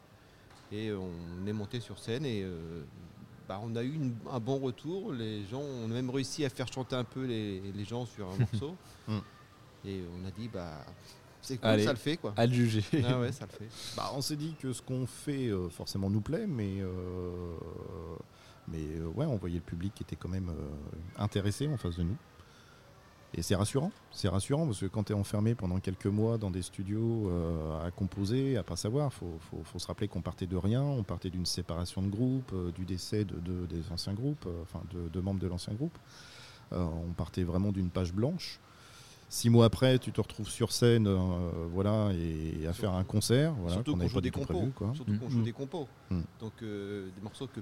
Et 0.71 0.89
euh, 0.89 0.97
on 0.99 1.47
est 1.47 1.53
monté 1.53 1.79
sur 1.79 1.97
scène 1.97 2.25
et 2.25 2.43
euh, 2.43 2.84
bah, 3.47 3.60
on 3.63 3.75
a 3.75 3.84
eu 3.84 3.93
une- 3.93 4.15
un 4.32 4.39
bon 4.39 4.60
retour, 4.60 5.12
les 5.13 5.45
gens 5.47 5.62
ont 5.62 5.88
même 5.88 6.10
réussi 6.10 6.45
à 6.45 6.49
faire 6.49 6.71
chanter 6.71 6.95
un 6.95 7.03
peu 7.03 7.25
les, 7.25 7.60
les 7.71 7.86
gens 7.86 8.05
sur 8.05 8.29
un 8.29 8.38
morceau. 8.39 8.75
Mm. 9.08 9.17
Et 9.86 10.01
on 10.21 10.27
a 10.27 10.32
dit 10.32 10.47
bah 10.47 10.86
c'est 11.41 11.58
cool, 11.58 11.69
Allez. 11.69 11.86
ça 11.86 11.91
le 11.91 11.97
fait 11.97 12.17
quoi. 12.17 12.34
à 12.38 12.45
le 12.45 12.53
juger. 12.53 12.84
Ah 13.08 13.19
ouais, 13.19 13.32
ça 13.32 13.45
le 13.45 13.51
fait. 13.58 13.69
Bah, 13.97 14.12
on 14.13 14.21
s'est 14.21 14.36
dit 14.36 14.55
que 14.60 14.73
ce 14.73 14.82
qu'on 14.82 15.05
fait 15.08 15.47
euh, 15.47 15.69
forcément 15.69 16.10
nous 16.10 16.21
plaît, 16.21 16.45
mais, 16.47 16.82
euh, 16.82 17.55
mais 18.67 18.84
euh, 18.97 19.08
ouais, 19.08 19.25
on 19.25 19.38
voyait 19.38 19.55
le 19.55 19.62
public 19.63 19.93
qui 19.95 20.03
était 20.03 20.15
quand 20.17 20.29
même 20.29 20.51
intéressé 21.17 21.67
en 21.67 21.77
face 21.77 21.95
de 21.95 22.03
nous. 22.03 22.17
Et 23.36 23.44
c'est 23.44 23.56
rassurant, 23.56 23.92
c'est 24.12 24.28
rassurant 24.28 24.65
parce 24.65 24.80
que 24.80 24.88
quand 24.88 25.04
tu 25.04 25.13
es 25.13 25.15
enfermé 25.15 25.54
pendant 25.54 25.80
quelques 25.80 26.08
mois 26.08 26.38
dans 26.39 26.50
des 26.50 26.63
studios 26.63 27.30
euh, 27.30 27.86
à 27.86 27.92
composer, 27.92 28.58
à 28.58 28.63
pas 28.63 28.76
savoir, 28.76 29.13
faut, 29.13 29.38
faut, 29.52 29.62
faut 29.63 29.78
se 29.78 29.86
rappeler 29.86 30.08
qu'on 30.08 30.22
partait 30.22 30.48
de 30.48 30.58
rien, 30.58 30.82
on 30.82 31.04
partait 31.04 31.30
d'une 31.30 31.46
séparation 31.46 32.02
de 32.02 32.08
groupe, 32.10 32.52
euh, 32.54 32.72
du 32.72 32.86
décès 32.86 33.26
de, 33.26 33.36
de- 33.39 33.68
des 33.68 33.92
anciens 33.92 34.13
groupes, 34.13 34.46
euh, 34.48 34.63
enfin 34.63 34.82
de, 34.92 35.10
de 35.10 35.20
membres 35.22 35.39
de 35.39 35.48
l'ancien 35.48 35.74
groupe. 35.74 35.98
On 36.72 37.13
partait 37.18 37.44
vraiment 37.44 37.72
d'une 37.72 37.89
page 37.89 38.13
blanche. 38.13 38.60
Six 39.28 39.50
mois 39.50 39.65
après, 39.65 39.98
tu 40.00 40.12
te 40.12 40.22
retrouves 40.22 40.50
sur 40.50 40.72
scène, 40.72 41.08
voilà, 41.72 42.10
et 42.13 42.68
à 42.68 42.74
faire 42.74 42.94
un 42.94 43.04
concert, 43.04 43.54
voilà, 43.54 43.74
Surtout 43.76 43.96
qu'on 43.96 44.08
joue 44.08 44.15
pas 44.15 44.22
des 44.22 44.28
du 44.30 44.32
tout 44.32 44.39
compos. 44.42 44.54
prévu, 44.54 44.72
quoi. 44.72 44.92
Surtout 44.96 45.18
qu'on 45.20 45.26
Mm. 45.28 45.30
joue 45.32 45.42
des 45.44 45.52
compos. 45.52 45.88
Mm. 46.12 46.22
Donc 46.39 46.54
des 46.62 47.22
morceaux 47.24 47.48
que 47.48 47.60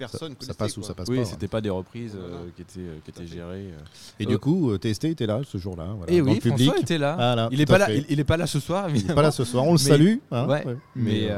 personne 0.00 0.34
ça 0.40 0.54
passe 0.54 0.76
ou 0.76 0.80
quoi. 0.80 0.88
ça 0.88 0.94
passe 0.94 1.08
Oui, 1.08 1.18
pas. 1.18 1.24
c'était 1.24 1.48
pas 1.48 1.60
des 1.60 1.70
reprises 1.70 2.14
euh, 2.16 2.26
Voilà. 2.28 2.44
qui 2.56 2.62
étaient, 2.62 2.80
euh, 2.80 2.98
qui 3.04 3.10
étaient 3.10 3.26
gérées. 3.26 3.66
euh. 3.72 3.78
Et 4.18 4.26
du 4.26 4.38
coup, 4.38 4.76
TST 4.76 5.04
était 5.04 5.26
là 5.26 5.40
ce 5.46 5.56
jour-là. 5.58 5.86
Voilà, 5.96 6.12
Et 6.12 6.18
dans 6.18 6.24
oui, 6.26 6.34
le 6.34 6.40
public. 6.40 6.66
François 6.66 6.82
était 6.82 6.98
là. 6.98 7.48
Il 7.52 7.60
est 7.60 7.66
pas 7.66 7.78
là. 7.78 7.92
Il, 7.92 8.04
il 8.08 8.18
est 8.20 8.24
pas 8.24 8.36
là 8.36 8.46
ce 8.46 8.58
soir, 8.60 8.88
Il 8.90 9.10
est 9.10 9.14
pas 9.14 9.22
là 9.22 9.30
ce 9.30 9.44
soir, 9.44 9.64
on 9.64 9.72
le 9.74 9.78
Mais- 9.78 9.78
salue. 9.78 10.16
hein, 10.32 10.46
Ouais, 10.48 10.66
ouais. 10.66 10.76
Mais 10.96 11.28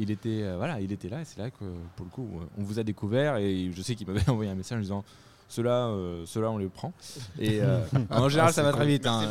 il 0.00 0.10
était, 0.10 0.42
euh, 0.42 0.56
voilà, 0.56 0.80
il 0.80 0.90
était 0.92 1.08
là 1.08 1.20
et 1.20 1.24
c'est 1.24 1.38
là 1.38 1.50
que 1.50 1.64
pour 1.96 2.04
le 2.06 2.10
coup, 2.10 2.28
on 2.58 2.62
vous 2.62 2.78
a 2.78 2.82
découvert 2.82 3.36
et 3.36 3.70
je 3.74 3.82
sais 3.82 3.94
qu'il 3.94 4.06
m'avait 4.06 4.20
envoyé 4.30 4.50
un 4.50 4.54
message 4.54 4.78
en 4.78 4.82
disant. 4.82 5.04
Ceux-là, 5.48 5.86
euh, 5.86 6.24
ceux-là, 6.26 6.50
on 6.50 6.58
les 6.58 6.68
prend. 6.68 6.92
Et 7.38 7.60
euh, 7.62 7.80
en 8.10 8.28
général, 8.28 8.52
ça 8.52 8.62
va 8.64 8.72
très 8.72 8.86
vite. 8.86 9.06
hein. 9.06 9.30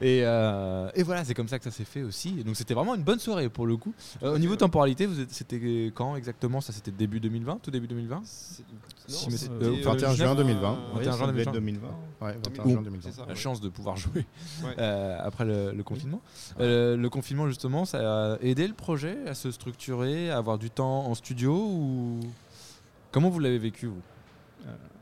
et, 0.00 0.22
euh, 0.24 0.90
et 0.94 1.02
voilà, 1.04 1.24
c'est 1.24 1.32
comme 1.34 1.46
ça 1.46 1.58
que 1.58 1.64
ça 1.64 1.70
s'est 1.70 1.84
fait 1.84 2.02
aussi. 2.02 2.32
Donc, 2.42 2.56
c'était 2.56 2.74
vraiment 2.74 2.94
une 2.96 3.04
bonne 3.04 3.20
soirée 3.20 3.48
pour 3.48 3.66
le 3.66 3.76
coup. 3.76 3.94
Euh, 4.24 4.34
au 4.34 4.38
niveau 4.38 4.56
temporalité, 4.56 5.06
vous 5.06 5.14
c'était 5.28 5.92
quand 5.94 6.16
exactement? 6.16 6.60
Ça, 6.60 6.72
c'était 6.72 6.90
début 6.90 7.20
2020, 7.20 7.60
tout 7.62 7.70
début 7.70 7.86
2020 7.86 8.20
C'est- 8.24 8.64
Si, 9.06 9.26
mais 9.26 9.36
c'est- 9.36 9.44
c'était, 9.46 9.64
euh, 9.64 9.82
21 9.84 10.12
juin 10.14 10.34
2020. 10.34 10.72
Ouais, 10.72 10.78
21 11.04 11.12
juin 11.12 11.12
ça 11.26 11.32
devait 11.32 11.44
2020. 11.44 11.50
être 11.50 11.52
2020. 11.52 11.88
ouais, 12.26 12.38
21 12.44 12.64
Ou- 12.64 12.70
juin 12.72 12.82
2020. 12.82 13.08
c'est 13.08 13.16
ça, 13.16 13.22
La 13.22 13.28
ouais. 13.28 13.34
chance 13.36 13.60
de 13.60 13.68
pouvoir 13.68 13.96
jouer 13.96 14.26
Ouais. 14.64 14.74
euh, 14.80 15.18
après 15.22 15.44
le, 15.44 15.70
le 15.72 15.82
confinement. 15.84 16.20
Euh, 16.58 16.96
le 16.96 17.08
confinement, 17.08 17.46
justement, 17.46 17.84
ça 17.84 18.32
a 18.32 18.38
aidé 18.40 18.66
le 18.66 18.74
projet 18.74 19.16
à 19.28 19.34
se 19.34 19.52
structurer, 19.52 20.30
à 20.30 20.38
avoir 20.38 20.58
du 20.58 20.70
temps 20.70 21.06
en 21.06 21.14
studio 21.14 21.54
ou 21.54 22.18
comment 23.12 23.30
vous 23.30 23.38
l'avez 23.38 23.58
vécu 23.58 23.86
vous? 23.86 24.02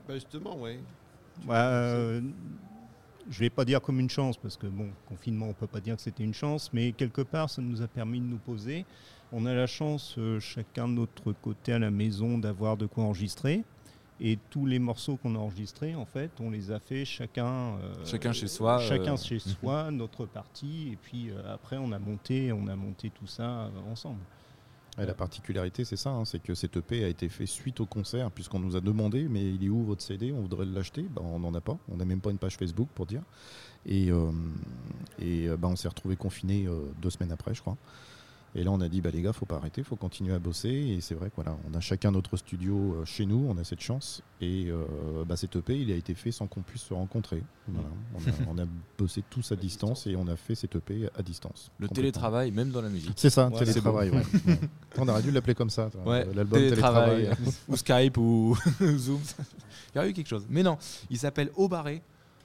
Bah, 0.08 0.14
justement, 0.14 0.56
ouais. 0.56 0.78
Bah, 1.46 1.68
euh, 1.68 2.20
je 3.30 3.40
vais 3.40 3.50
pas 3.50 3.64
dire 3.64 3.80
comme 3.80 4.00
une 4.00 4.10
chance, 4.10 4.36
parce 4.36 4.56
que 4.56 4.66
bon, 4.66 4.88
confinement, 5.08 5.48
on 5.48 5.52
peut 5.52 5.66
pas 5.66 5.80
dire 5.80 5.96
que 5.96 6.02
c'était 6.02 6.24
une 6.24 6.34
chance, 6.34 6.70
mais 6.72 6.92
quelque 6.92 7.22
part, 7.22 7.50
ça 7.50 7.62
nous 7.62 7.82
a 7.82 7.88
permis 7.88 8.20
de 8.20 8.26
nous 8.26 8.38
poser. 8.38 8.84
On 9.32 9.46
a 9.46 9.54
la 9.54 9.66
chance, 9.66 10.14
euh, 10.18 10.38
chacun 10.40 10.88
de 10.88 10.94
notre 10.94 11.32
côté 11.32 11.72
à 11.72 11.78
la 11.78 11.90
maison, 11.90 12.38
d'avoir 12.38 12.76
de 12.76 12.86
quoi 12.86 13.04
enregistrer. 13.04 13.64
Et 14.20 14.38
tous 14.50 14.64
les 14.64 14.78
morceaux 14.78 15.16
qu'on 15.16 15.34
a 15.34 15.38
enregistrés, 15.38 15.94
en 15.96 16.04
fait, 16.04 16.30
on 16.40 16.50
les 16.50 16.70
a 16.70 16.78
fait 16.78 17.04
chacun, 17.04 17.46
euh, 17.46 18.04
Chacun 18.04 18.32
chez 18.32 18.46
soi, 18.46 18.78
chacun 18.78 19.14
euh, 19.14 19.16
chez 19.16 19.38
soi, 19.60 19.90
notre 19.90 20.24
partie. 20.24 20.90
Et 20.92 20.96
puis 20.96 21.30
euh, 21.30 21.52
après, 21.52 21.76
on 21.78 21.90
a 21.90 21.98
monté, 21.98 22.52
on 22.52 22.68
a 22.68 22.76
monté 22.76 23.10
tout 23.10 23.26
ça 23.26 23.42
euh, 23.42 23.70
ensemble. 23.90 24.20
La 24.96 25.14
particularité, 25.14 25.84
c'est 25.84 25.96
ça, 25.96 26.10
hein, 26.10 26.24
c'est 26.24 26.40
que 26.40 26.54
cette 26.54 26.76
EP 26.76 27.04
a 27.04 27.08
été 27.08 27.28
fait 27.28 27.46
suite 27.46 27.80
au 27.80 27.86
concert, 27.86 28.30
puisqu'on 28.30 28.60
nous 28.60 28.76
a 28.76 28.80
demandé, 28.80 29.26
mais 29.28 29.42
il 29.42 29.64
est 29.64 29.68
où 29.68 29.82
votre 29.84 30.02
CD 30.02 30.32
On 30.32 30.40
voudrait 30.40 30.66
l'acheter? 30.66 31.02
Ben, 31.02 31.22
on 31.22 31.40
n'en 31.40 31.52
a 31.54 31.60
pas. 31.60 31.76
On 31.90 31.96
n'a 31.96 32.04
même 32.04 32.20
pas 32.20 32.30
une 32.30 32.38
page 32.38 32.56
Facebook 32.56 32.88
pour 32.94 33.06
dire. 33.06 33.22
Et, 33.86 34.10
euh, 34.10 34.30
et 35.18 35.48
euh, 35.48 35.56
ben, 35.56 35.68
on 35.68 35.76
s'est 35.76 35.88
retrouvé 35.88 36.14
confiné 36.16 36.68
deux 37.02 37.10
semaines 37.10 37.32
après, 37.32 37.54
je 37.54 37.60
crois. 37.60 37.76
Et 38.56 38.62
là, 38.62 38.70
on 38.70 38.80
a 38.80 38.88
dit, 38.88 39.00
bah, 39.00 39.10
les 39.12 39.20
gars, 39.20 39.32
faut 39.32 39.46
pas 39.46 39.56
arrêter, 39.56 39.82
faut 39.82 39.96
continuer 39.96 40.32
à 40.32 40.38
bosser. 40.38 40.68
Et 40.68 41.00
c'est 41.00 41.14
vrai, 41.14 41.28
voilà, 41.34 41.56
on 41.68 41.74
a 41.74 41.80
chacun 41.80 42.12
notre 42.12 42.36
studio 42.36 42.94
euh, 42.94 43.04
chez 43.04 43.26
nous, 43.26 43.46
on 43.48 43.58
a 43.58 43.64
cette 43.64 43.80
chance. 43.80 44.22
Et 44.40 44.66
euh, 44.70 45.24
bah, 45.26 45.36
cet 45.36 45.56
EP, 45.56 45.76
il 45.76 45.90
a 45.90 45.96
été 45.96 46.14
fait 46.14 46.30
sans 46.30 46.46
qu'on 46.46 46.62
puisse 46.62 46.82
se 46.82 46.94
rencontrer. 46.94 47.42
Voilà. 47.66 47.88
On, 48.14 48.18
a, 48.18 48.54
on 48.60 48.62
a 48.62 48.66
bossé 48.98 49.24
tous 49.28 49.50
à 49.50 49.56
distance 49.56 50.06
et 50.06 50.14
on 50.14 50.28
a 50.28 50.36
fait 50.36 50.54
cet 50.54 50.76
EP 50.76 51.08
à 51.18 51.22
distance. 51.22 51.72
Le 51.78 51.88
télétravail, 51.88 52.52
même 52.52 52.70
dans 52.70 52.82
la 52.82 52.90
musique. 52.90 53.14
C'est 53.16 53.30
ça, 53.30 53.48
Ouais, 53.48 53.58
télétravail. 53.64 54.10
ouais. 54.10 54.22
Ouais. 54.46 54.60
On 54.98 55.08
aurait 55.08 55.22
dû 55.22 55.32
l'appeler 55.32 55.56
comme 55.56 55.70
ça. 55.70 55.90
Ouais, 56.06 56.24
Euh, 56.24 56.32
L'album 56.34 56.60
télétravail, 56.60 57.22
télétravail. 57.24 57.54
ou 57.68 57.76
Skype 57.76 58.16
ou 58.18 58.56
Zoom. 58.96 59.20
Il 59.94 59.98
y 59.98 60.00
a 60.00 60.08
eu 60.08 60.12
quelque 60.12 60.28
chose. 60.28 60.46
Mais 60.48 60.62
non, 60.62 60.78
il 61.10 61.18
s'appelle 61.18 61.50
Aubaré, 61.56 62.02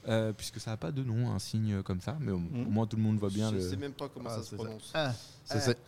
euh, 0.07 0.31
puisque 0.33 0.59
ça 0.59 0.71
n'a 0.71 0.77
pas 0.77 0.91
de 0.91 1.03
nom, 1.03 1.31
un 1.31 1.39
signe 1.39 1.81
comme 1.83 1.99
ça. 2.01 2.17
Mais 2.19 2.31
au, 2.31 2.39
Mm. 2.39 2.67
au 2.67 2.69
moins 2.69 2.87
tout 2.87 2.95
le 2.97 3.03
monde 3.03 3.17
voit 3.17 3.29
bien 3.29 3.49
je 3.51 3.55
le. 3.55 3.61
sais 3.61 3.75
même 3.77 3.91
pas 3.93 4.07
comment 4.09 4.29
Ah, 4.31 4.37
ça 4.37 4.43
se 4.43 4.49
ça. 4.51 4.55
prononce. 4.55 4.89
Ça, 4.91 5.13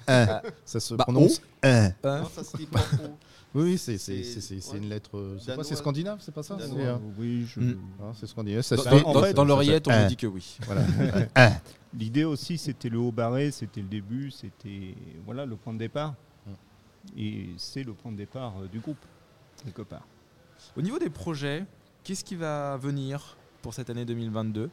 un. 0.08 0.42
Ça 0.66 0.80
se 0.80 0.94
Bah, 0.96 1.04
prononce 1.06 1.42
un. 1.64 1.90
Non, 2.04 2.26
ça 2.34 2.44
se 2.44 2.58
dit 2.58 2.66
pas. 2.66 2.80
Oui, 3.54 3.64
oui, 3.64 3.78
c'est 3.78 3.98
ouais. 4.08 4.78
une 4.78 4.88
lettre. 4.88 5.18
euh, 5.18 5.36
C'est 5.38 5.44
quoi 5.48 5.52
Danois. 5.56 5.64
C'est 5.66 5.76
scandinave, 5.76 6.20
c'est 6.22 6.34
pas 6.34 6.42
ça? 6.42 6.56
Euh, 6.58 6.98
Oui, 7.20 7.46
je- 7.54 7.60
Mm. 7.60 7.78
ah, 8.02 8.12
C'est 8.18 8.26
scandinave. 8.28 8.62
Ça 8.62 8.78
Dans, 9.34 9.44
l'oreillette, 9.44 9.90
on 9.90 9.92
me 9.92 10.08
dit 10.08 10.16
que 10.16 10.28
oui. 10.28 10.58
Voilà. 10.66 10.84
L'idée 11.94 12.24
aussi, 12.24 12.58
c'était 12.58 12.88
le 12.88 12.98
haut 13.00 13.12
barré, 13.12 13.52
c'était 13.52 13.82
le 13.82 13.88
début, 13.90 14.32
c'était 14.32 14.96
voilà 15.26 15.46
le 15.46 15.58
point 15.58 15.74
de 15.74 15.80
départ. 15.80 16.16
Mm. 16.48 16.52
Et 17.18 17.50
c'est 17.58 17.84
le 17.84 17.92
point 17.94 18.14
de 18.14 18.18
départ 18.18 18.54
du 18.72 18.80
groupe, 18.80 19.04
quelque 19.66 19.82
part. 19.82 20.08
Au 20.78 20.82
niveau 20.82 20.98
des 20.98 21.10
projets, 21.10 21.66
qu'est-ce 22.06 22.24
qui 22.24 22.38
va 22.38 22.78
venir? 22.78 23.36
Pour 23.62 23.74
cette 23.74 23.90
année 23.90 24.06
2022 24.06 24.70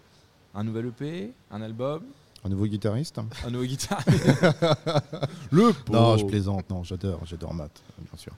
Un 0.54 0.64
nouvel 0.64 0.86
EP 0.86 1.32
Un 1.50 1.62
album 1.62 2.04
Un 2.44 2.48
nouveau 2.48 2.66
guitariste 2.66 3.18
Un 3.44 3.50
nouveau 3.50 3.64
guitare. 3.64 4.02
le. 5.50 5.72
Non, 5.90 6.16
je 6.16 6.24
plaisante. 6.24 6.68
Non, 6.70 6.84
j'adore, 6.84 7.20
j'adore 7.24 7.54
Matt, 7.54 7.82
bien 7.98 8.18
sûr. 8.18 8.32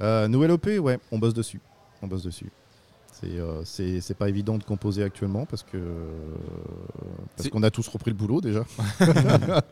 Euh, 0.00 0.26
nouvelle 0.28 0.50
OP, 0.50 0.66
ouais, 0.66 0.98
on 1.10 1.18
bosse 1.18 1.34
dessus. 1.34 1.60
On 2.00 2.06
bosse 2.06 2.24
dessus. 2.24 2.50
C'est 3.22 3.38
euh, 3.38 3.62
c'est 3.64 4.14
pas 4.14 4.28
évident 4.28 4.58
de 4.58 4.64
composer 4.64 5.02
actuellement 5.04 5.46
parce 5.46 5.62
que 5.62 5.78
parce 5.78 7.44
C'est- 7.44 7.50
qu'on 7.50 7.62
a 7.62 7.70
tous 7.70 7.86
repris 7.88 8.10
le 8.10 8.16
boulot 8.16 8.40
déjà. 8.40 8.64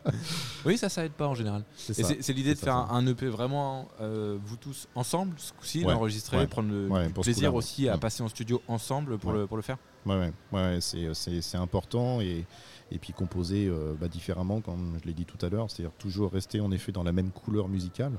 Oui, 0.65 0.77
ça, 0.77 0.89
ça 0.89 1.03
aide 1.05 1.11
pas 1.13 1.27
en 1.27 1.33
général. 1.35 1.63
C'est 1.75 2.33
l'idée 2.33 2.53
de 2.53 2.59
faire 2.59 2.73
ça, 2.87 2.93
un, 2.93 3.05
EP 3.07 3.27
vraiment, 3.27 3.87
euh, 3.99 4.37
vous 4.45 4.57
tous 4.57 4.87
ensemble, 4.95 5.33
ce 5.37 5.51
coup-ci, 5.53 5.83
Ouais, 5.83 5.91
l'enregistrer, 5.93 6.37
ouais. 6.37 6.47
prendre 6.47 6.69
le 6.71 6.87
Ouais, 6.87 7.09
plaisir 7.09 7.55
aussi 7.55 7.89
à 7.89 7.97
passer 7.97 8.21
en 8.23 8.27
studio 8.27 8.61
ensemble 8.67 9.17
pour, 9.17 9.31
le, 9.31 9.47
pour 9.47 9.57
le 9.57 9.63
faire. 9.63 9.77
Ouais, 10.05 10.31
ouais, 10.51 10.77
c'est- 10.81 11.55
important 11.57 12.21
et, 12.21 12.45
et 12.91 12.99
puis 12.99 13.13
composer 13.13 13.67
euh, 13.67 13.93
bah, 13.99 14.07
différemment, 14.07 14.61
comme 14.61 14.97
je 15.01 15.07
l'ai 15.07 15.13
dit 15.13 15.25
tout 15.25 15.43
à 15.45 15.49
l'heure, 15.49 15.69
c'est-à-dire 15.69 15.93
toujours 15.97 16.31
rester 16.31 16.59
en 16.61 16.71
effet 16.71 16.91
dans 16.91 17.03
la 17.03 17.11
même 17.11 17.31
couleur 17.31 17.67
musicale 17.67 18.13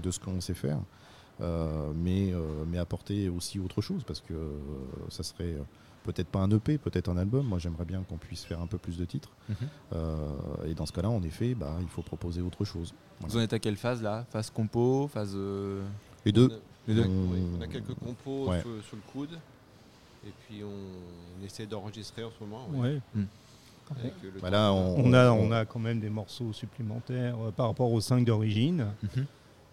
de 0.00 0.10
ce 0.10 0.18
qu'on 0.18 0.40
sait 0.40 0.54
faire, 0.54 0.76
euh, 0.78 0.80
mais, 1.40 2.32
euh, 2.32 2.64
mais 2.66 2.78
apporter 2.78 3.28
aussi 3.28 3.58
autre 3.58 3.80
chose 3.82 4.02
parce 4.06 4.20
que 4.20 4.34
euh, 4.34 4.58
ça 5.08 5.22
serait 5.22 5.54
euh, 5.54 5.62
peut-être 6.04 6.28
pas 6.28 6.40
un 6.40 6.50
EP, 6.50 6.78
peut-être 6.78 7.08
un 7.08 7.16
album. 7.16 7.46
Moi, 7.46 7.58
j'aimerais 7.58 7.84
bien 7.84 8.02
qu'on 8.02 8.16
puisse 8.16 8.44
faire 8.44 8.60
un 8.60 8.66
peu 8.66 8.78
plus 8.78 8.96
de 8.96 9.04
titres. 9.04 9.30
Mhm. 9.48 9.56
Euh, 9.94 10.28
et 10.66 10.74
dans 10.74 10.86
ce 10.86 10.92
cas-là, 10.92 11.10
en 11.10 11.22
effet, 11.22 11.54
bah, 11.54 11.76
il 11.80 11.88
faut 11.88 12.02
proposer 12.02 12.40
autre 12.42 12.64
chose. 12.64 12.92
Voilà. 13.20 13.32
Vous 13.32 13.38
en 13.38 13.42
êtes 13.42 13.52
à 13.52 13.58
quelle 13.58 13.76
phase 13.76 14.02
là? 14.02 14.24
Phase 14.30 14.50
compo, 14.50 15.08
phase. 15.12 15.32
euh, 15.36 15.82
Les 16.24 16.32
deux. 16.32 16.50
les 16.88 16.94
deux 16.94 17.04
on- 17.04 17.32
Oui, 17.32 17.38
on 17.58 17.60
a 17.60 17.66
quelques 17.66 17.94
compos 17.94 18.48
Ouais. 18.50 18.60
sur, 18.60 18.70
sur 18.84 18.96
le 18.96 19.02
coude. 19.12 19.38
Et 20.26 20.30
puis 20.46 20.62
on, 20.64 21.44
essaie 21.44 21.66
d'enregistrer 21.66 22.22
en 22.24 22.30
ce 22.30 22.44
moment. 22.44 22.66
oui, 22.72 22.80
Ouais. 22.80 23.00
euh, 23.16 23.22
le 24.34 24.40
Bah 24.40 24.50
là, 24.50 24.72
on- 24.72 25.04
On 25.06 25.12
a, 25.12 25.30
on 25.32 25.50
a 25.50 25.64
quand 25.64 25.80
même 25.80 25.98
des 26.00 26.10
morceaux 26.10 26.52
supplémentaires 26.52 27.36
euh, 27.44 27.50
par 27.50 27.66
rapport 27.66 27.90
aux 27.92 28.00
5 28.00 28.24
d'origine. 28.24 28.86
Mhm. 29.02 29.26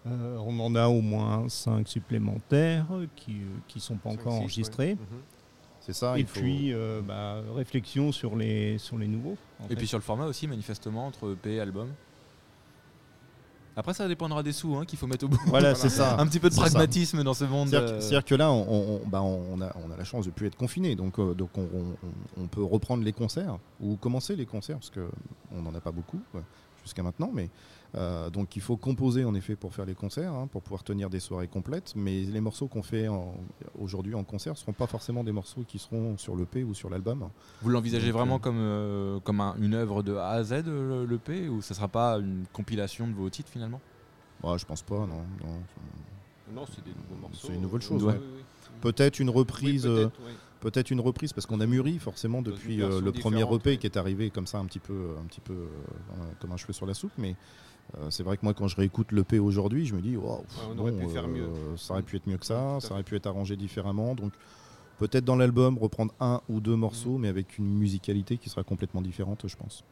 Euh, 0.06 0.38
on 0.46 0.58
en 0.60 0.74
a 0.74 0.86
au 0.88 1.00
moins 1.02 1.48
5 1.48 1.86
supplémentaires 1.86 2.86
euh, 2.92 3.06
qui 3.16 3.34
ne 3.74 3.80
sont 3.80 3.96
pas 3.96 4.08
encore 4.10 4.32
six, 4.32 4.38
enregistrés. 4.38 4.86
ouais. 4.92 4.94
Mhm. 4.94 5.20
C'est 5.80 5.92
ça. 5.94 6.16
Et 6.16 6.20
il 6.20 6.26
faut- 6.26 6.40
puis, 6.40 6.72
euh, 6.72 7.00
bah, 7.02 7.40
réflexion 7.54 8.12
sur 8.12 8.36
les, 8.36 8.78
sur 8.78 8.96
les 8.98 9.08
nouveaux. 9.08 9.36
en 9.60 9.64
Et 9.64 9.68
fait. 9.68 9.76
puis 9.76 9.86
sur 9.86 9.98
le 9.98 10.02
format 10.02 10.26
aussi, 10.26 10.46
manifestement, 10.46 11.06
entre 11.06 11.32
EP 11.32 11.54
et 11.54 11.60
album. 11.60 11.88
Après, 13.76 13.94
ça 13.94 14.08
dépendra 14.08 14.42
des 14.42 14.52
sous 14.52 14.74
hein, 14.76 14.84
qu'il 14.84 14.98
faut 14.98 15.06
mettre 15.06 15.24
au 15.24 15.28
bout. 15.28 15.38
Voilà, 15.46 15.74
c'est 15.74 15.88
ça. 15.88 16.18
Un 16.18 16.26
petit 16.26 16.40
peu 16.40 16.48
de 16.50 16.54
ça. 16.54 16.62
pragmatisme 16.62 17.22
dans 17.22 17.34
ce 17.34 17.44
monde. 17.44 17.68
C'est-à-dire 17.68 17.88
euh, 17.88 17.96
que- 17.96 18.00
c'est-à-dire 18.02 18.24
que 18.24 18.34
là, 18.34 18.50
on, 18.50 19.00
on- 19.02 19.06
bah, 19.08 19.22
on 19.22 19.60
a, 19.62 19.74
on 19.86 19.90
a 19.90 19.96
la 19.96 20.04
chance 20.04 20.26
de 20.26 20.30
plus 20.30 20.48
être 20.48 20.56
confiné, 20.56 20.96
donc, 20.96 21.18
euh, 21.18 21.34
donc 21.34 21.50
on, 21.56 21.62
on- 21.62 22.42
on 22.42 22.46
peut 22.48 22.62
reprendre 22.64 23.04
les 23.04 23.12
concerts 23.12 23.58
ou 23.80 23.96
commencer 23.96 24.34
les 24.36 24.44
concerts 24.44 24.76
parce 24.78 24.90
que 24.90 25.08
on 25.52 25.62
n'en 25.62 25.74
a 25.74 25.80
pas 25.80 25.92
beaucoup 25.92 26.20
euh, 26.34 26.40
jusqu'à 26.82 27.02
maintenant, 27.02 27.30
mais 27.32 27.48
euh, 27.96 28.30
donc 28.30 28.56
il 28.56 28.62
faut 28.62 28.76
composer 28.76 29.24
en 29.24 29.34
effet 29.34 29.56
pour 29.56 29.74
faire 29.74 29.84
les 29.84 29.94
concerts, 29.94 30.32
hein, 30.32 30.46
pour 30.46 30.62
pouvoir 30.62 30.82
tenir 30.84 31.10
des 31.10 31.20
soirées 31.20 31.48
complètes. 31.48 31.92
Mais 31.96 32.22
les 32.22 32.40
morceaux 32.40 32.68
qu'on 32.68 32.82
fait 32.82 33.08
en- 33.08 33.34
aujourd'hui 33.78 34.14
en 34.14 34.24
concert 34.24 34.52
ne 34.52 34.58
seront 34.58 34.72
pas 34.72 34.86
forcément 34.86 35.24
des 35.24 35.32
morceaux 35.32 35.64
qui 35.66 35.78
seront 35.78 36.16
sur 36.16 36.36
l'EP 36.36 36.64
ou 36.64 36.74
sur 36.74 36.88
l'album. 36.90 37.28
Vous 37.62 37.68
l'envisagez 37.68 38.10
vraiment 38.12 38.36
euh, 38.36 38.38
comme, 38.38 38.58
euh, 38.58 39.20
comme 39.20 39.40
un- 39.40 39.56
une 39.60 39.74
œuvre 39.74 40.02
de 40.02 40.14
A 40.14 40.30
à 40.30 40.44
Z, 40.44 40.64
le- 40.66 41.04
l'EP, 41.06 41.48
ou 41.48 41.62
ça 41.62 41.74
sera 41.74 41.88
pas 41.88 42.18
une 42.18 42.44
compilation 42.52 43.06
de 43.08 43.12
vos 43.14 43.28
titres 43.30 43.50
finalement? 43.50 43.80
Moi, 44.42 44.56
je 44.56 44.64
pense 44.64 44.82
pas, 44.82 44.98
non. 44.98 45.06
non. 45.42 45.60
Non, 46.54 46.64
c'est 46.66 46.82
des 46.84 46.90
nouveaux 46.90 47.20
morceaux. 47.20 47.46
C'est 47.48 47.54
une 47.54 47.60
nouvelle 47.62 47.82
chose, 47.82 48.02
oui, 48.02 48.08
ouais. 48.12 48.18
oui, 48.18 48.26
oui. 48.36 48.42
Peut-être 48.80 49.18
une 49.20 49.28
Oui, 49.30 49.36
reprise. 49.36 49.86
Peut-être, 50.60 50.90
une 50.90 51.00
reprise 51.00 51.32
parce 51.32 51.46
qu'on 51.46 51.60
a 51.60 51.66
mûri 51.66 51.98
forcément 51.98 52.42
depuis 52.42 52.82
euh, 52.82 53.00
le 53.00 53.12
premier 53.12 53.42
EP 53.42 53.70
ouais. 53.70 53.76
qui 53.76 53.86
est 53.86 53.96
arrivé 53.96 54.30
comme 54.30 54.46
ça 54.46 54.58
un 54.58 54.66
petit 54.66 54.78
peu, 54.78 55.14
un 55.20 55.24
petit 55.26 55.40
peu 55.40 55.54
euh, 55.54 56.14
comme 56.40 56.52
un 56.52 56.56
cheveu 56.56 56.72
sur 56.72 56.86
la 56.86 56.94
soupe. 56.94 57.12
Mais 57.18 57.36
euh, 57.98 58.10
c'est 58.10 58.22
vrai 58.22 58.36
que 58.36 58.44
moi 58.44 58.54
quand 58.54 58.68
je 58.68 58.76
réécoute 58.76 59.12
l'EP 59.12 59.38
aujourd'hui, 59.38 59.86
je 59.86 59.94
me 59.94 60.00
dis 60.00 60.16
wow, 60.16 60.44
on 60.70 60.78
aurait 60.78 60.92
pu 60.92 61.08
faire 61.08 61.28
mieux. 61.28 61.48
ça 61.76 61.94
aurait 61.94 62.02
pu 62.02 62.16
être 62.16 62.26
mieux 62.26 62.38
que 62.38 62.46
ça, 62.46 62.78
ça 62.80 62.92
aurait 62.92 63.02
pu 63.02 63.16
être 63.16 63.26
arrangé 63.26 63.56
différemment. 63.56 64.14
Donc 64.14 64.32
peut-être 64.98 65.24
dans 65.24 65.36
l'album 65.36 65.78
reprendre 65.78 66.12
un 66.20 66.40
ou 66.48 66.60
deux 66.60 66.76
morceaux, 66.76 67.16
Mm. 67.18 67.20
mais 67.20 67.28
avec 67.28 67.58
une 67.58 67.74
musicalité 67.74 68.36
qui 68.36 68.48
sera 68.48 68.62
complètement 68.62 69.02
différente, 69.02 69.46
je 69.46 69.56
pense. 69.56 69.84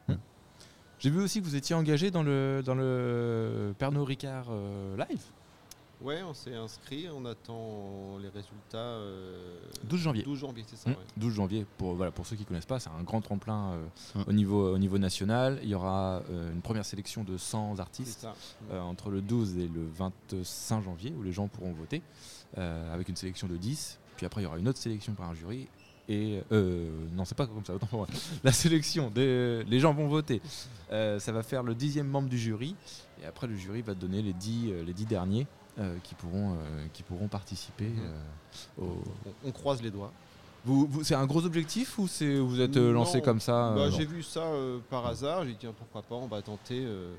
J'ai 0.98 1.11
vu 1.11 1.20
aussi 1.22 1.40
que 1.40 1.44
vous 1.44 1.54
étiez 1.54 1.76
engagé 1.76 2.11
dans 2.11 2.24
le, 2.24 2.61
dans 2.64 2.74
le 2.74 3.72
Pernod 3.78 4.07
Ricard 4.07 4.46
euh, 4.50 4.96
live, 4.96 5.22
Ouais, 6.00 6.22
on 6.22 6.32
s'est 6.32 6.54
inscrit, 6.54 7.06
on 7.12 7.24
attend 7.24 8.18
les 8.22 8.28
résultats. 8.28 8.76
euh, 8.78 9.58
12 9.84 10.00
janvier. 10.00 10.22
12 10.22 10.38
janvier, 10.38 10.64
c'est 10.66 10.76
ça. 10.76 10.90
Mmh, 10.90 10.92
ouais. 10.92 10.98
12 11.16 11.34
janvier, 11.34 11.66
pour, 11.76 11.94
voilà, 11.94 12.12
pour 12.12 12.24
ceux 12.24 12.37
qui 12.37 12.42
ne 12.42 12.46
connaissent 12.48 12.66
pas, 12.66 12.78
c'est 12.78 12.90
un 12.90 13.02
grand 13.02 13.20
tremplin 13.20 13.72
euh, 13.72 13.87
Mmh. 14.14 14.22
au, 14.28 14.32
niveau, 14.32 14.74
au 14.74 14.78
niveau 14.78 14.98
national. 14.98 15.58
Il 15.64 15.68
y 15.68 15.74
aura 15.74 16.22
euh, 16.30 16.52
une 16.52 16.61
première 16.61 16.84
sélection 16.84 17.24
de 17.24 17.37
100 17.37 17.74
C'est 17.74 17.80
artistes 17.80 18.28
euh, 18.70 18.80
entre 18.80 19.11
le 19.11 19.20
12 19.22 19.58
et 19.58 19.66
le 19.66 19.88
25 19.96 20.82
janvier, 20.82 21.12
où 21.18 21.22
les 21.24 21.32
gens 21.32 21.48
pourront 21.48 21.72
voter, 21.72 22.02
euh, 22.58 22.94
avec 22.94 23.08
une 23.08 23.16
sélection 23.16 23.48
de 23.48 23.56
10. 23.56 23.98
Puis 24.16 24.24
après, 24.24 24.40
il 24.40 24.44
y 24.44 24.46
aura 24.46 24.58
une 24.58 24.68
autre 24.68 24.78
sélection 24.78 25.14
par 25.14 25.28
un 25.28 25.34
jury. 25.34 25.66
Et 26.11 26.40
euh, 26.52 26.88
non, 27.12 27.24
c'est 27.26 27.37
pas 27.37 27.46
comme 27.46 27.64
ça. 27.66 27.74
autant 27.74 27.87
pour 27.87 27.98
moi. 27.98 28.08
La 28.44 28.52
sélection, 28.52 29.11
des, 29.11 29.62
les 29.64 29.78
gens 29.80 29.92
vont 29.92 30.08
voter. 30.08 30.40
Euh, 30.90 31.18
ça 31.18 31.32
va 31.32 31.42
faire 31.42 31.62
le 31.62 31.74
dixième 31.74 32.06
membre 32.06 32.28
du 32.30 32.38
jury. 32.38 32.74
Et 33.22 33.26
après, 33.26 33.46
le 33.46 33.56
jury 33.56 33.82
va 33.82 33.94
donner 33.94 34.22
les 34.22 34.32
10, 34.32 34.70
euh, 34.70 34.84
les 34.84 34.94
10 34.94 35.04
derniers 35.04 35.42
euh, 35.42 35.46
qui, 36.03 36.14
pourront, 36.14 36.55
euh, 36.55 36.87
qui 36.93 37.03
pourront 37.03 37.29
participer. 37.29 37.88
Mhm. 37.88 38.01
euh, 38.79 38.83
au, 38.83 39.03
On, 39.27 39.49
on 39.49 39.53
croise 39.53 39.81
les 39.83 39.91
doigts. 39.91 40.12
vous, 40.64 40.87
vous- 40.87 41.05
c'est 41.05 41.14
un 41.14 41.27
gros 41.27 41.45
objectif 41.45 41.99
ou 41.99 42.09
c'est 42.09 42.38
vous 42.38 42.61
êtes 42.61 42.77
euh, 42.77 42.88
Non, 42.93 43.01
lancé 43.01 43.21
comme 43.23 43.41
ça 43.41 43.73
Bah, 43.75 43.83
euh, 43.83 43.91
J'ai 43.91 44.05
vu 44.07 44.23
ça 44.23 44.41
euh, 44.43 44.79
par 44.91 45.07
hasard, 45.07 45.45
j'ai 45.45 45.51
dit 45.53 45.57
tiens, 45.61 45.75
pourquoi 45.77 46.03
pas, 46.03 46.14
on 46.17 46.27
va 46.27 46.43
tenter, 46.43 46.83
euh, 46.85 47.14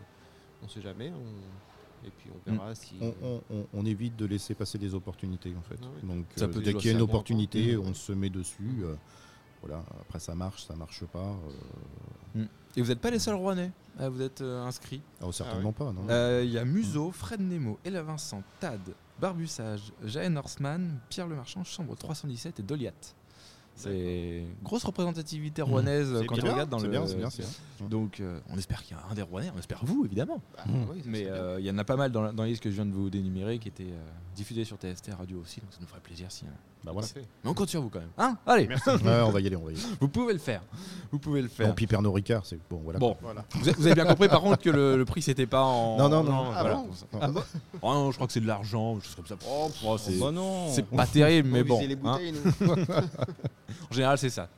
on 0.63 0.67
sait 0.67 0.81
jamais. 0.81 1.11
on- 1.11 2.07
Et 2.07 2.11
puis 2.17 2.29
on 2.33 2.49
verra 2.51 2.73
si. 2.75 2.93
On, 3.01 3.13
on- 3.21 3.41
on- 3.51 3.65
on 3.73 3.85
évite 3.85 4.15
de 4.15 4.25
laisser 4.25 4.55
passer 4.55 4.77
des 4.77 4.93
opportunités 4.95 5.53
en 5.57 5.61
fait. 5.61 5.79
Ah 5.83 5.87
oui. 6.01 6.07
Donc 6.09 6.25
Ça 6.37 6.45
euh, 6.45 6.47
peut 6.47 6.61
dès 6.61 6.73
qu'il 6.73 6.85
y 6.85 6.93
a 6.93 6.95
une 6.95 7.01
opportunité, 7.01 7.75
on 7.75 7.93
se 7.93 8.13
met 8.13 8.29
dessus. 8.29 8.77
euh, 8.83 8.95
voilà. 9.61 9.83
Après 10.01 10.19
ça 10.19 10.33
marche, 10.33 10.63
ça 10.65 10.75
marche 10.77 11.03
pas. 11.05 11.35
euh, 12.37 12.45
Et 12.75 12.81
vous 12.81 12.87
n'êtes 12.89 12.99
pas 12.99 13.09
les 13.11 13.19
seuls 13.19 13.35
Rouennais 13.35 13.71
à 13.97 14.07
vous 14.09 14.21
êtes 14.21 14.41
euh, 14.41 14.63
inscrits. 14.65 15.01
oh, 15.21 15.31
certainement 15.31 15.73
pas. 15.73 15.91
Non. 15.91 16.01
Euh, 16.09 16.41
Il 16.45 16.51
y 16.51 16.57
a 16.57 16.63
Museau, 16.65 17.11
Fred 17.11 17.41
Nemo, 17.41 17.77
Ella 17.83 18.01
Vincent, 18.01 18.43
Tad, 18.59 18.79
Barbussage, 19.19 19.91
Jaën 20.05 20.37
Horstman, 20.37 20.99
Pierre 21.09 21.27
Lemarchand, 21.27 21.63
Chambre 21.63 21.95
317 21.97 22.59
et 22.59 22.63
Doliat. 22.63 22.91
C'est 23.79 24.43
grosse 24.63 24.83
représentativité 24.83 25.61
rouennaise 25.61 26.13
C'est 26.19 26.25
quand 26.25 26.35
bien, 26.35 26.45
on 26.49 26.51
regarde 26.53 26.69
dans 26.69 26.79
le. 26.79 26.87
bien, 26.89 27.07
c'est 27.07 27.15
bien, 27.15 27.29
c'est 27.29 27.43
bien. 27.43 27.87
Donc 27.89 28.19
euh, 28.19 28.39
on 28.51 28.57
espère 28.57 28.83
qu'il 28.83 28.95
y 28.97 28.99
a 28.99 29.03
un 29.09 29.13
des 29.15 29.21
Rouennais, 29.21 29.51
on 29.55 29.59
espère 29.59 29.79
vous 29.83 30.03
évidemment. 30.05 30.41
Bah, 30.57 30.63
Mmh. 30.67 30.73
oui, 30.91 31.01
Mais 31.05 31.25
euh, 31.27 31.59
il 31.59 31.65
y 31.65 31.71
en 31.71 31.77
a 31.77 31.83
pas 31.85 31.95
mal 31.95 32.11
dans, 32.11 32.21
la- 32.21 32.31
dans 32.33 32.43
les 32.43 32.49
listes 32.49 32.61
que 32.63 32.69
je 32.69 32.75
viens 32.75 32.85
de 32.85 32.91
vous 32.91 33.09
dénumérer 33.09 33.57
qui 33.57 33.69
étaient 33.69 33.83
euh, 33.83 34.09
diffusées 34.35 34.65
sur 34.65 34.75
TST 34.77 35.11
Radio 35.17 35.39
aussi, 35.41 35.61
donc 35.61 35.71
ça 35.71 35.77
nous 35.79 35.87
ferait 35.87 36.01
plaisir 36.01 36.27
si. 36.29 36.43
euh, 36.43 36.49
Bah, 36.83 36.91
voilà. 36.91 37.07
Mais 37.15 37.21
on 37.49 37.53
compte 37.53 37.69
sur 37.69 37.81
vous 37.81 37.89
quand 37.89 37.99
même. 37.99 38.09
Hein? 38.17 38.37
Allez, 38.45 38.67
Ouais, 38.87 39.21
on 39.23 39.29
va 39.31 39.39
y 39.39 39.47
aller, 39.47 39.55
on 39.55 39.63
va 39.63 39.71
y 39.71 39.75
aller. 39.75 39.83
vous 40.01 40.09
pouvez 40.09 40.33
le 40.33 40.39
faire. 40.39 40.61
Vous 41.11 41.19
pouvez 41.19 41.41
le 41.41 41.47
faire. 41.47 41.67
Bon, 41.69 41.73
puis 41.73 41.87
Pernod 41.87 42.13
Ricard, 42.13 42.45
c'est 42.45 42.59
bon, 42.69 42.81
voilà. 42.83 42.99
Bon, 42.99 43.15
Voilà. 43.21 43.45
vous 43.53 43.69
avez, 43.69 43.95
bien 43.95 44.05
compris 44.05 44.27
par 44.27 44.41
contre 44.41 44.61
que 44.61 44.69
le, 44.69 44.97
le 44.97 45.05
prix 45.05 45.21
c'était 45.21 45.47
pas 45.47 45.63
en. 45.63 45.97
Non, 45.97 46.09
non, 46.09 46.23
non. 46.23 46.51
Ah 46.53 46.61
voilà. 46.61 46.75
bon? 46.75 46.87
Non. 47.13 47.19
Ah 47.21 47.27
bon? 47.31 47.41
Oh 47.81 47.93
non, 47.93 48.11
je 48.11 48.15
crois 48.17 48.27
que 48.27 48.33
c'est 48.33 48.41
de 48.41 48.47
l'argent, 48.47 48.99
chose 48.99 49.15
comme 49.15 49.25
ça. 49.25 49.35
Oh, 49.47 49.71
oh, 49.85 49.97
c'est 49.97 50.17
Oh, 50.19 50.25
bah 50.25 50.31
non. 50.31 50.69
c'est 50.69 50.85
pas 50.85 51.07
terrible, 51.07 51.47
mais 51.49 51.61
On 51.61 51.65
bon. 51.65 51.79
En 53.89 53.93
général, 53.93 54.17
c'est 54.17 54.29
ça. 54.29 54.49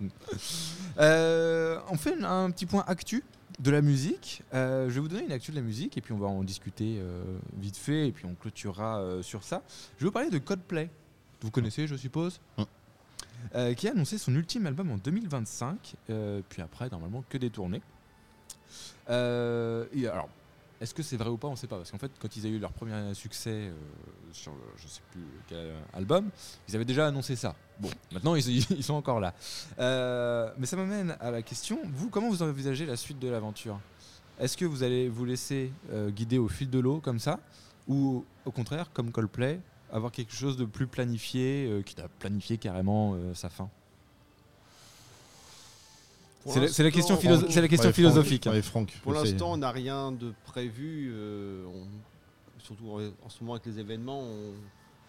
Euh, 1.00 1.80
on 1.90 1.96
fait 1.98 2.22
un 2.24 2.52
petit 2.52 2.66
point 2.66 2.84
actu 2.88 3.24
de 3.60 3.72
la 3.72 3.82
musique. 3.82 4.44
Euh, 4.54 4.90
je 4.90 4.96
vais 4.96 5.00
vous 5.00 5.08
donner 5.08 5.24
une 5.26 5.32
actu 5.32 5.52
de 5.52 5.56
la 5.56 5.62
musique 5.62 5.98
et 5.98 6.02
puis 6.02 6.14
on 6.14 6.18
va 6.18 6.28
en 6.28 6.44
discuter 6.44 6.98
euh, 7.00 7.24
vite 7.58 7.78
fait 7.78 8.08
et 8.08 8.12
puis 8.12 8.26
on 8.26 8.36
clôturera 8.36 9.00
euh, 9.00 9.22
sur 9.22 9.44
ça. 9.44 9.62
Je 9.98 10.04
vais 10.04 10.08
vous 10.08 10.12
parler 10.12 10.30
de 10.30 10.38
Coldplay. 10.38 10.90
Vous 11.42 11.52
connaissez, 11.52 11.88
je 11.88 11.96
suppose 11.96 12.40
Mm. 12.58 12.64
Euh, 13.56 13.74
qui 13.74 13.88
a 13.88 13.92
annoncé 13.92 14.18
son 14.18 14.34
ultime 14.36 14.66
album 14.66 14.92
en 14.92 14.98
2025, 14.98 15.96
euh, 16.10 16.42
puis 16.48 16.62
après, 16.62 16.90
normalement, 16.90 17.24
que 17.28 17.38
des 17.38 17.50
tournées. 17.50 17.82
Euh, 19.10 19.86
et 19.94 20.08
alors, 20.08 20.30
est-ce 20.82 20.96
que 20.96 21.04
c'est 21.04 21.16
vrai 21.16 21.30
ou 21.30 21.38
pas 21.38 21.48
On 21.48 21.52
ne 21.52 21.56
sait 21.56 21.68
pas. 21.68 21.78
Parce 21.78 21.92
qu'en 21.92 22.00
fait, 22.00 22.12
quand 22.20 22.36
ils 22.36 22.46
ont 22.48 22.50
eu 22.50 22.58
leur 22.58 22.74
premier 22.74 23.14
succès 23.14 23.52
euh, 23.52 23.74
sur 24.34 24.52
le, 24.52 24.64
je 24.78 24.88
sais 24.88 25.02
plus 25.12 25.22
quel 25.48 25.74
album, 25.94 26.30
ils 26.68 26.76
avaient 26.76 26.86
déjà 26.86 27.06
annoncé 27.06 27.36
ça. 27.36 27.56
Bon, 27.80 27.90
maintenant, 28.12 28.34
ils, 28.34 28.84
sont 28.84 28.96
encore 28.96 29.20
là. 29.20 29.36
Euh, 29.78 30.52
mais 30.58 30.66
ça 30.66 30.76
m'amène 30.76 31.16
à 31.20 31.30
la 31.30 31.44
question 31.44 31.80
vous, 31.94 32.10
comment 32.10 32.30
vous 32.30 32.42
envisagez 32.42 32.88
la 32.88 32.98
suite 32.98 33.20
de 33.20 33.30
l'aventure? 33.30 33.80
Est-ce 34.40 34.58
que 34.58 34.66
vous 34.66 34.82
allez 34.82 35.08
vous 35.08 35.24
laisser 35.24 35.72
euh, 35.92 36.10
guider 36.10 36.40
au 36.40 36.48
fil 36.48 36.70
de 36.70 36.80
l'eau 36.80 37.00
comme 37.00 37.20
ça? 37.20 37.40
Ou 37.88 38.26
au 38.46 38.52
contraire, 38.52 38.92
comme 38.92 39.12
Coldplay, 39.12 39.60
avoir 39.92 40.12
quelque 40.12 40.34
chose 40.34 40.58
de 40.58 40.66
plus 40.66 40.88
planifié, 40.88 41.84
qui 41.86 42.00
a 42.02 42.08
planifié 42.08 42.58
carrément 42.58 43.16
sa 43.34 43.50
fin? 43.50 43.70
C'est 46.46 46.84
la, 46.84 46.92
question, 46.92 47.16
l'instant- 47.16 47.30
philosoph- 47.30 47.52
c'est 47.52 47.62
la 47.62 47.68
question 47.68 47.88
Ouais, 47.90 47.94
Franck, 47.94 47.96
philosophique. 47.96 48.48
hein. 48.48 48.52
ouais, 48.52 48.62
Franck, 48.62 49.00
Pour 49.04 49.14
l'instant, 49.14 49.54
on 49.54 49.58
n'a 49.58 49.72
rien 49.72 50.12
de 50.12 50.34
prévu. 50.46 51.12
euh, 51.14 51.64
on- 51.68 51.88
surtout 52.64 52.90
en, 52.92 53.00
en 53.26 53.30
ce 53.30 53.42
moment 53.42 53.54
avec 53.56 53.66
les 53.66 53.80
événements, 53.80 54.22
on, 54.22 54.54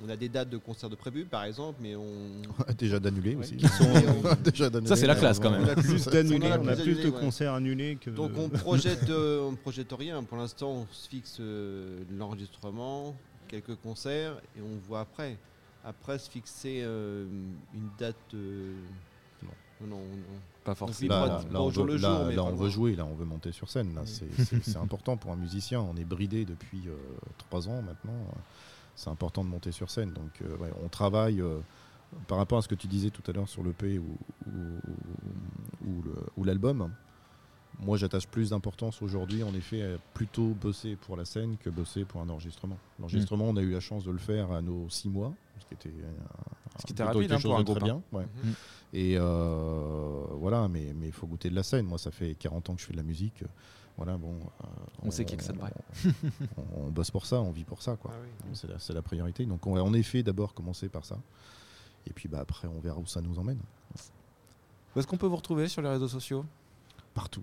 on 0.05 0.09
a 0.09 0.17
des 0.17 0.29
dates 0.29 0.49
de 0.51 0.57
concerts 0.57 0.89
de 0.91 0.95
prévues, 0.97 1.25
par 1.27 1.45
exemple, 1.45 1.79
mais 1.83 1.95
on. 1.95 2.43
Déjà 2.79 2.99
d'annulés 2.99 3.35
Ouais, 3.37 3.45
aussi. 3.45 3.57
qui 3.57 3.69
sont- 3.69 3.85
Déjà 4.45 4.69
d'annulés, 4.71 4.89
Ça, 4.89 4.97
c'est 4.97 5.07
la 5.07 5.15
classe, 5.15 5.39
quand 5.39 5.51
même. 5.51 5.63
On 5.65 5.69
a 5.69 5.75
plus 5.77 6.05
d'annulés, 6.07 6.49
On 6.49 6.53
a 6.53 6.59
on 6.59 6.69
a 6.69 6.77
plus 6.77 6.97
de 7.03 7.11
concerts 7.11 7.55
annulés 7.55 7.97
que. 8.01 8.11
Donc 8.11 8.33
on 8.37 8.49
projette, 8.49 9.09
euh, 9.11 9.41
on 9.49 9.55
projette 9.55 9.93
rien. 9.93 10.23
Pour 10.25 10.39
l'instant, 10.39 10.71
on 10.71 10.87
se 10.93 11.09
fixe 11.09 11.37
euh, 11.41 12.01
l'enregistrement, 12.11 13.15
quelques 13.49 13.77
concerts, 13.77 14.35
et 14.57 14.61
on 14.61 14.79
voit 14.89 15.01
après. 15.01 15.37
Après, 15.85 16.19
se 16.19 16.29
fixer 16.31 16.81
euh, 16.83 17.27
une 17.75 17.89
date. 17.99 18.17
Non, 19.89 19.97
non. 19.99 20.39
Pas 20.65 20.75
forcément. 20.75 21.15
Là, 21.51 21.61
on 21.61 21.71
veut, 21.83 21.87
le 21.87 21.97
là- 21.97 22.09
jour, 22.19 22.27
là, 22.37 22.43
on 22.45 22.55
veut 22.55 22.69
jouer, 22.71 22.95
là, 22.97 23.05
on 23.07 23.15
veut 23.15 23.25
monter 23.25 23.53
sur 23.53 23.69
scène. 23.71 23.95
Là, 23.95 24.03
c'est- 24.07 24.27
c'est 24.45 24.65
c'est 24.65 24.77
important 24.79 25.17
pour 25.17 25.33
un 25.33 25.37
musicien. 25.37 25.81
On 25.81 25.97
est 25.97 26.05
bridé 26.05 26.45
depuis 26.45 26.83
euh, 26.89 26.95
trois 27.39 27.69
ans 27.69 27.83
maintenant. 27.83 28.15
C'est 28.95 29.11
important 29.11 29.43
de 29.43 29.49
monter 29.49 29.73
sur 29.73 29.91
scène. 29.91 30.13
Donc, 30.13 30.31
euh, 30.43 30.57
ouais, 30.59 30.71
on 30.85 30.89
travaille 30.89 31.41
euh, 31.41 31.59
par 32.29 32.39
rapport 32.39 32.59
à 32.59 32.63
ce 32.63 32.69
que 32.69 32.75
tu 32.75 32.87
disais 32.87 33.11
tout 33.11 33.23
à 33.29 33.33
l'heure 33.33 33.49
sur 33.49 33.63
l'EP 33.65 33.99
ou, 33.99 34.17
ou, 34.47 35.89
ou 35.89 36.03
le- 36.03 36.27
ou 36.37 36.45
l'album. 36.45 36.91
Moi, 37.81 37.97
j'attache 37.97 38.27
plus 38.29 38.51
d'importance 38.51 39.03
aujourd'hui, 39.03 39.43
en 39.43 39.53
effet, 39.55 39.83
à 39.83 39.97
plutôt 40.15 40.49
bosser 40.49 40.95
pour 40.97 41.17
la 41.17 41.25
scène 41.25 41.57
que 41.57 41.69
bosser 41.71 42.05
pour 42.05 42.21
un 42.21 42.29
enregistrement. 42.29 42.79
L'enregistrement, 43.01 43.47
on 43.47 43.57
a 43.57 43.61
eu 43.63 43.73
la 43.73 43.81
chance 43.81 44.05
de 44.05 44.11
le 44.13 44.19
faire 44.19 44.53
à 44.53 44.63
nos 44.63 44.89
six 44.89 45.09
mois, 45.09 45.33
ce 45.59 45.67
qui 45.67 45.75
était, 45.75 45.89
euh, 45.89 46.13
Ce 46.79 46.87
qui 46.87 46.93
était 46.93 47.03
rapide, 47.03 47.33
hein, 47.33 47.39
pour 47.43 47.57
un 47.57 47.61
de 47.61 47.65
très 47.65 47.75
groupe, 47.75 47.85
bien. 47.85 48.03
ouais. 48.13 48.27
Mhm. 48.45 48.55
Et 48.95 49.17
euh, 49.19 50.25
voilà, 50.33 50.69
mais 50.69 50.95
il 51.03 51.13
faut 51.13 51.27
goûter 51.27 51.51
de 51.51 51.55
la 51.57 51.63
scène. 51.63 51.87
Moi, 51.87 51.99
ça 51.99 52.11
fait 52.11 52.35
40 52.35 52.71
ans 52.71 52.75
que 52.75 52.81
je 52.83 52.87
fais 52.87 52.93
de 52.93 52.99
la 52.99 53.03
musique. 53.03 53.43
Voilà, 53.97 54.17
bon. 54.17 54.35
euh, 54.35 54.67
On 55.03 55.11
sait 55.11 55.25
qu'il 55.25 55.33
y 55.33 55.35
a 55.35 55.39
que 55.39 55.45
ça 55.45 55.53
de 55.53 55.59
vrai. 55.59 55.73
On, 56.77 56.85
on 56.87 56.89
bosse 56.91 57.11
pour 57.11 57.27
ça, 57.27 57.41
on 57.41 57.51
vit 57.51 57.65
pour 57.65 57.83
ça, 57.83 57.97
quoi. 57.97 58.11
Ah 58.15 58.19
oui. 58.23 58.51
C'est 58.55 58.69
la, 58.69 58.79
c'est 58.79 58.93
la 58.93 59.03
priorité. 59.03 59.45
Donc, 59.45 59.67
on 59.67 59.75
va 59.75 59.83
en 59.83 59.93
effet 59.95 60.23
d'abord 60.23 60.55
commencer 60.55 60.89
par 60.89 61.05
ça. 61.05 61.19
Et 62.07 62.13
puis, 62.13 62.29
bah, 62.29 62.39
après, 62.41 62.69
on 62.69 62.81
verra 62.81 62.99
où 62.99 63.07
ça 63.07 63.21
nous 63.21 63.39
emmène. 63.39 63.59
Où 64.95 64.99
est-ce 64.99 65.07
qu'on 65.07 65.17
peut 65.17 65.27
vous 65.27 65.37
retrouver 65.37 65.69
sur 65.69 65.83
les 65.83 65.89
réseaux 65.89 66.09
sociaux? 66.09 66.45
Partout. 67.15 67.43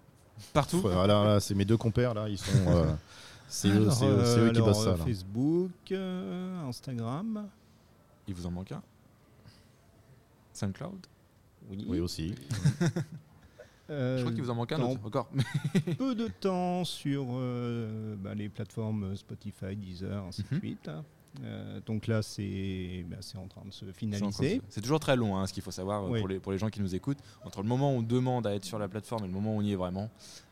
Partout 0.54 0.80
Voilà, 0.82 1.23
là, 1.23 1.39
c'est 1.39 1.56
mes 1.56 1.65
deux 1.65 1.78
compères, 1.78 2.13
là. 2.13 2.28
Ils 2.30 2.38
sont. 2.38 2.52
euh, 2.67 2.86
c'est 3.47 3.67
eux, 3.69 3.82
Alors, 3.82 3.93
c'est 3.93 4.06
eux- 4.08 4.25
c'est 4.25 4.39
eux 4.39 4.49
qui 4.52 4.58
alors, 4.58 4.67
bossent 4.69 4.84
ça, 4.84 4.89
euh, 4.91 4.97
là. 4.97 5.06
Facebook, 5.06 5.71
euh, 5.91 6.67
Instagram. 6.67 7.47
Il 8.28 8.34
vous 8.34 8.45
en 8.45 8.52
manque 8.52 8.71
un? 8.71 8.82
SoundCloud? 10.54 11.06
Oui, 11.88 11.99
aussi. 11.99 12.36
Euh, 13.91 14.17
Je 14.17 14.21
crois 14.21 14.34
qu'il 14.36 14.43
vous 14.43 14.52
en 14.52 14.54
manque 14.56 14.71
un 14.71 14.82
autre 14.82 15.04
encore. 15.04 15.28
peu 15.97 16.13
de 16.13 16.28
temps 16.28 16.86
sur 16.86 17.25
euh, 17.32 18.15
bah, 18.19 18.36
les 18.36 18.47
plateformes 18.47 19.15
Spotify, 19.15 19.75
Deezer, 19.75 20.25
ainsi 20.25 20.43
Mhm. 20.43 20.58
de 20.60 20.60
suite. 20.63 20.91
Euh, 21.44 21.80
donc 21.86 22.08
là, 22.08 22.22
c'est 22.22 23.06
bah, 23.08 23.18
c'est 23.22 23.38
en 23.38 23.48
train 23.48 23.63
de 23.65 23.72
se 23.72 23.86
finaliser. 23.92 24.62
C'est 24.70 24.82
toujours 24.82 25.00
très 25.00 25.15
long, 25.15 25.38
hein, 25.38 25.46
ce 25.48 25.54
qu'il 25.54 25.63
faut 25.63 25.72
savoir 25.72 26.04
euh, 26.04 26.10
Oui. 26.10 26.20
pour, 26.20 26.28
les, 26.28 26.39
pour 26.39 26.52
les 26.52 26.58
gens 26.58 26.70
qui 26.70 26.82
nous 26.82 26.96
écoutent. 26.96 27.20
Entre 27.46 27.62
le 27.62 27.68
moment 27.68 27.94
où 27.94 27.98
on 28.00 28.02
demande 28.02 28.48
à 28.48 28.56
être 28.56 28.65
sur 28.65 28.80
la 28.80 28.88
plateforme 28.88 29.26
et 29.26 29.28
le 29.28 29.34
moment 29.34 29.56
où 29.56 29.60
on 29.60 29.62
y 29.62 29.72
est 29.72 29.76
vraiment, 29.76 30.10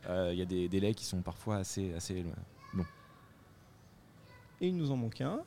euh, 0.08 0.30
il 0.32 0.38
y 0.38 0.42
a 0.42 0.46
des 0.46 0.68
délais 0.68 0.94
qui 0.94 1.04
sont 1.04 1.20
parfois 1.20 1.56
assez, 1.56 1.92
assez 1.94 2.22
longs. 2.22 2.84
Et 4.60 4.68
il 4.68 4.76
nous 4.76 4.90
en 4.90 4.96
manque 4.96 5.20
un. 5.20 5.40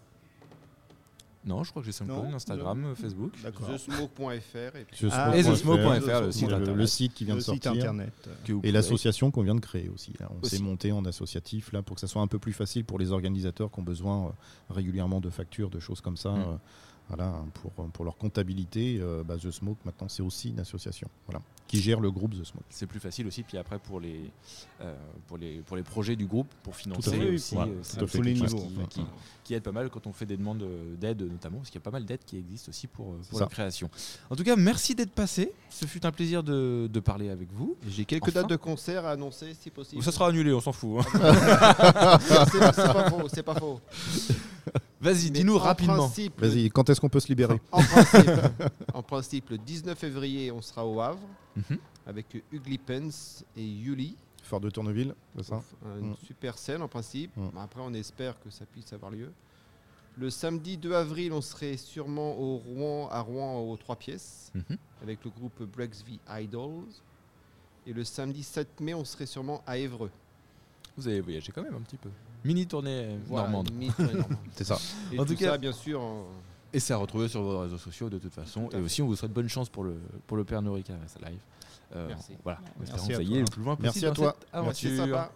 Non, 1.43 1.63
je 1.63 1.71
crois 1.71 1.81
que 1.81 1.87
j'ai 1.87 1.91
SoundCloud, 1.91 2.29
Non, 2.29 2.35
Instagram, 2.35 2.85
euh, 2.85 2.95
Facebook. 2.95 3.33
D'accord. 3.41 3.67
TheSmoke.fr 3.67 4.75
et 4.77 4.85
puis 4.85 5.07
The 5.07 5.11
Ah, 5.11 5.31
Smoke.fr, 5.31 5.37
et 5.37 5.43
thesmoke.fr, 5.43 6.21
le 6.21 6.31
site 6.31 6.49
le, 6.49 6.85
site 6.85 7.13
qui 7.15 7.25
vient 7.25 7.33
Le 7.35 7.39
de 7.39 7.43
site 7.43 7.63
sortir. 7.63 7.71
internet. 7.81 8.29
Et 8.63 8.71
l'association 8.71 9.31
qu'on 9.31 9.41
vient 9.41 9.55
de 9.55 9.59
créer 9.59 9.89
aussi. 9.89 10.13
là. 10.19 10.29
On 10.39 10.43
s'est 10.45 10.59
monté 10.59 10.91
en 10.91 11.03
associatif 11.05 11.71
là 11.71 11.81
pour 11.81 11.95
que 11.95 12.01
ça 12.01 12.07
soit 12.07 12.21
un 12.21 12.27
peu 12.27 12.37
plus 12.39 12.53
facile 12.53 12.85
pour 12.85 12.99
les 12.99 13.11
organisateurs 13.11 13.71
qui 13.71 13.79
ont 13.79 13.83
besoin 13.83 14.27
euh, 14.27 14.29
régulièrement 14.69 15.19
de 15.19 15.29
factures, 15.29 15.69
de 15.69 15.79
choses 15.79 16.01
comme 16.01 16.17
ça. 16.17 16.31
Mm. 16.31 16.39
euh, 16.41 16.55
voilà, 17.15 17.33
pour, 17.55 17.71
pour 17.89 18.05
leur 18.05 18.17
comptabilité, 18.17 18.97
euh, 19.01 19.23
bah, 19.23 19.35
The 19.37 19.51
Smoke 19.51 19.79
maintenant 19.85 20.07
c'est 20.07 20.21
aussi 20.23 20.49
une 20.49 20.59
association 20.59 21.07
voilà, 21.27 21.41
qui 21.67 21.79
gère 21.81 21.99
le 21.99 22.09
groupe 22.11 22.31
The 22.33 22.43
Smoke. 22.45 22.63
C'est 22.69 22.87
plus 22.87 22.99
facile 22.99 23.27
aussi, 23.27 23.43
puis 23.43 23.57
après 23.57 23.79
pour 23.79 23.99
les, 23.99 24.31
euh, 24.81 24.95
pour 25.27 25.37
les, 25.37 25.59
pour 25.61 25.75
les 25.77 25.83
projets 25.83 26.15
du 26.15 26.25
groupe, 26.25 26.47
pour 26.63 26.75
financer 26.75 27.11
fait, 27.17 27.29
aussi, 27.33 27.55
voilà, 27.55 27.71
euh, 27.71 28.05
Tous 28.07 28.21
les 28.21 28.33
niveaux, 28.33 28.57
qui, 28.89 29.01
qui- 29.01 29.05
qui 29.43 29.53
aide 29.55 29.63
pas 29.63 29.71
mal 29.71 29.89
quand 29.89 30.05
on 30.07 30.13
fait 30.13 30.25
des 30.27 30.37
demandes 30.37 30.61
euh, 30.61 30.95
d'aide 30.95 31.21
notamment, 31.23 31.57
parce 31.57 31.69
qu'il 31.69 31.79
y 31.79 31.83
a 31.83 31.85
pas 31.85 31.91
mal 31.91 32.05
d'aides 32.05 32.23
qui 32.25 32.37
existent 32.37 32.69
aussi 32.69 32.87
pour, 32.87 33.15
pour 33.29 33.39
ça. 33.39 33.45
la 33.45 33.49
création. 33.49 33.89
En 34.29 34.35
tout 34.35 34.43
cas, 34.43 34.55
merci 34.55 34.93
d'être 34.95 35.11
passé. 35.11 35.51
Ce 35.69 35.85
fut 35.85 36.05
un 36.05 36.11
plaisir 36.11 36.43
de, 36.43 36.87
de 36.91 36.99
parler 36.99 37.29
avec 37.29 37.51
vous. 37.51 37.75
j'ai 37.89 38.05
quelques 38.05 38.29
Enfin. 38.29 38.41
dates 38.41 38.49
de 38.49 38.55
concerts 38.55 39.05
à 39.05 39.11
annoncer 39.11 39.53
si 39.59 39.69
possible. 39.71 40.01
Ça 40.03 40.11
sera 40.11 40.27
annulé, 40.27 40.53
on 40.53 40.61
s'en 40.61 40.71
fout. 40.71 40.99
hein. 40.99 42.19
c'est 42.21 42.59
c'est 42.73 42.93
pas 42.93 43.09
faux, 43.09 43.27
c'est 43.33 43.43
pas 43.43 43.55
faux. 43.55 43.81
Vas-y, 45.01 45.31
dis-nous 45.31 45.55
en 45.55 45.59
rapidement. 45.59 46.07
Vas-y, 46.37 46.69
quand 46.69 46.89
est-ce 46.89 47.01
qu'on 47.01 47.09
peut 47.09 47.19
se 47.19 47.27
libérer 47.27 47.59
En 47.71 47.81
principe, 47.81 48.29
en 48.93 49.03
principe, 49.03 49.49
le 49.49 49.57
19 49.57 49.97
février, 49.97 50.51
on 50.51 50.61
sera 50.61 50.85
au 50.85 50.99
Havre 51.01 51.19
Mhm. 51.55 51.77
avec 52.07 52.43
Ugly 52.51 52.77
Pence 52.77 53.43
et 53.57 53.65
Yuli. 53.65 54.15
Fort 54.43 54.61
de 54.61 54.69
Tourneville, 54.69 55.13
c'est 55.35 55.43
ça 55.45 55.61
Une 55.99 56.11
Mm. 56.11 56.15
super 56.25 56.57
scène 56.57 56.81
en 56.81 56.87
principe. 56.87 57.35
Mm. 57.35 57.57
Après, 57.57 57.81
on 57.81 57.93
espère 57.93 58.39
que 58.41 58.49
ça 58.49 58.65
puisse 58.65 58.91
avoir 58.93 59.11
lieu. 59.11 59.31
Le 60.17 60.29
samedi 60.29 60.77
2 60.77 60.93
avril, 60.93 61.31
on 61.33 61.41
serait 61.41 61.77
sûrement 61.77 62.37
au 62.37 62.57
Rouen, 62.57 63.09
à 63.11 63.21
Rouen 63.21 63.59
aux 63.59 63.77
trois 63.77 63.95
pièces 63.95 64.51
Mhm. 64.55 64.77
avec 65.03 65.23
le 65.25 65.31
groupe 65.31 65.63
Breaks 65.63 66.03
the 66.05 66.19
Idols. 66.41 66.85
Et 67.87 67.93
le 67.93 68.03
samedi 68.03 68.43
7 68.43 68.79
mai, 68.79 68.93
on 68.93 69.03
serait 69.05 69.25
sûrement 69.25 69.63
à 69.65 69.77
Évreux. 69.77 70.11
Vous 70.97 71.07
avez 71.07 71.21
voyagé 71.21 71.51
quand 71.51 71.63
même 71.63 71.75
un 71.75 71.81
petit 71.81 71.97
peu. 71.97 72.09
Mini 72.43 72.67
tournée 72.67 73.05
euh, 73.05 73.17
Voilà, 73.27 73.47
normande. 73.49 73.69
C'est 74.55 74.63
ça. 74.63 74.77
Et 75.11 75.19
En 75.19 75.25
tout, 75.25 75.33
tout 75.33 75.39
cas- 75.39 75.51
ça, 75.51 75.57
bien 75.57 75.71
sûr, 75.71 76.01
en- 76.01 76.25
Et 76.73 76.79
c'est 76.79 76.93
à 76.93 76.97
retrouver 76.97 77.27
sur 77.27 77.41
vos 77.43 77.59
réseaux 77.59 77.77
sociaux 77.77 78.09
de 78.09 78.17
toute 78.17 78.33
façon. 78.33 78.67
Tout 78.67 78.75
à 78.75 78.79
Et 78.79 78.83
aussi, 78.83 79.01
on 79.01 79.07
vous 79.07 79.15
souhaite 79.15 79.33
bonne 79.33 79.49
chance 79.49 79.69
pour 79.69 79.83
le, 79.83 79.95
pour 80.27 80.37
le 80.37 80.43
Père 80.43 80.61
Norica 80.61 80.93
Live. 80.93 81.39
Euh, 81.95 82.07
Merci. 82.07 82.33
Voilà, 82.43 82.59
Merci 82.79 82.83
espérons 82.93 83.05
à 83.05 83.07
que 83.09 83.13
ça 83.15 83.21
y 83.23 83.25
toi. 83.27 83.35
est 83.35 83.39
le 83.39 83.45
plus 83.45 83.63
loin 83.63 83.77
Merci 83.79 83.99
possible 84.01 84.05
à 84.07 84.09
dans 84.09 84.15
toi. 84.15 84.63
Merci, 84.63 84.97
sympa. 84.97 85.31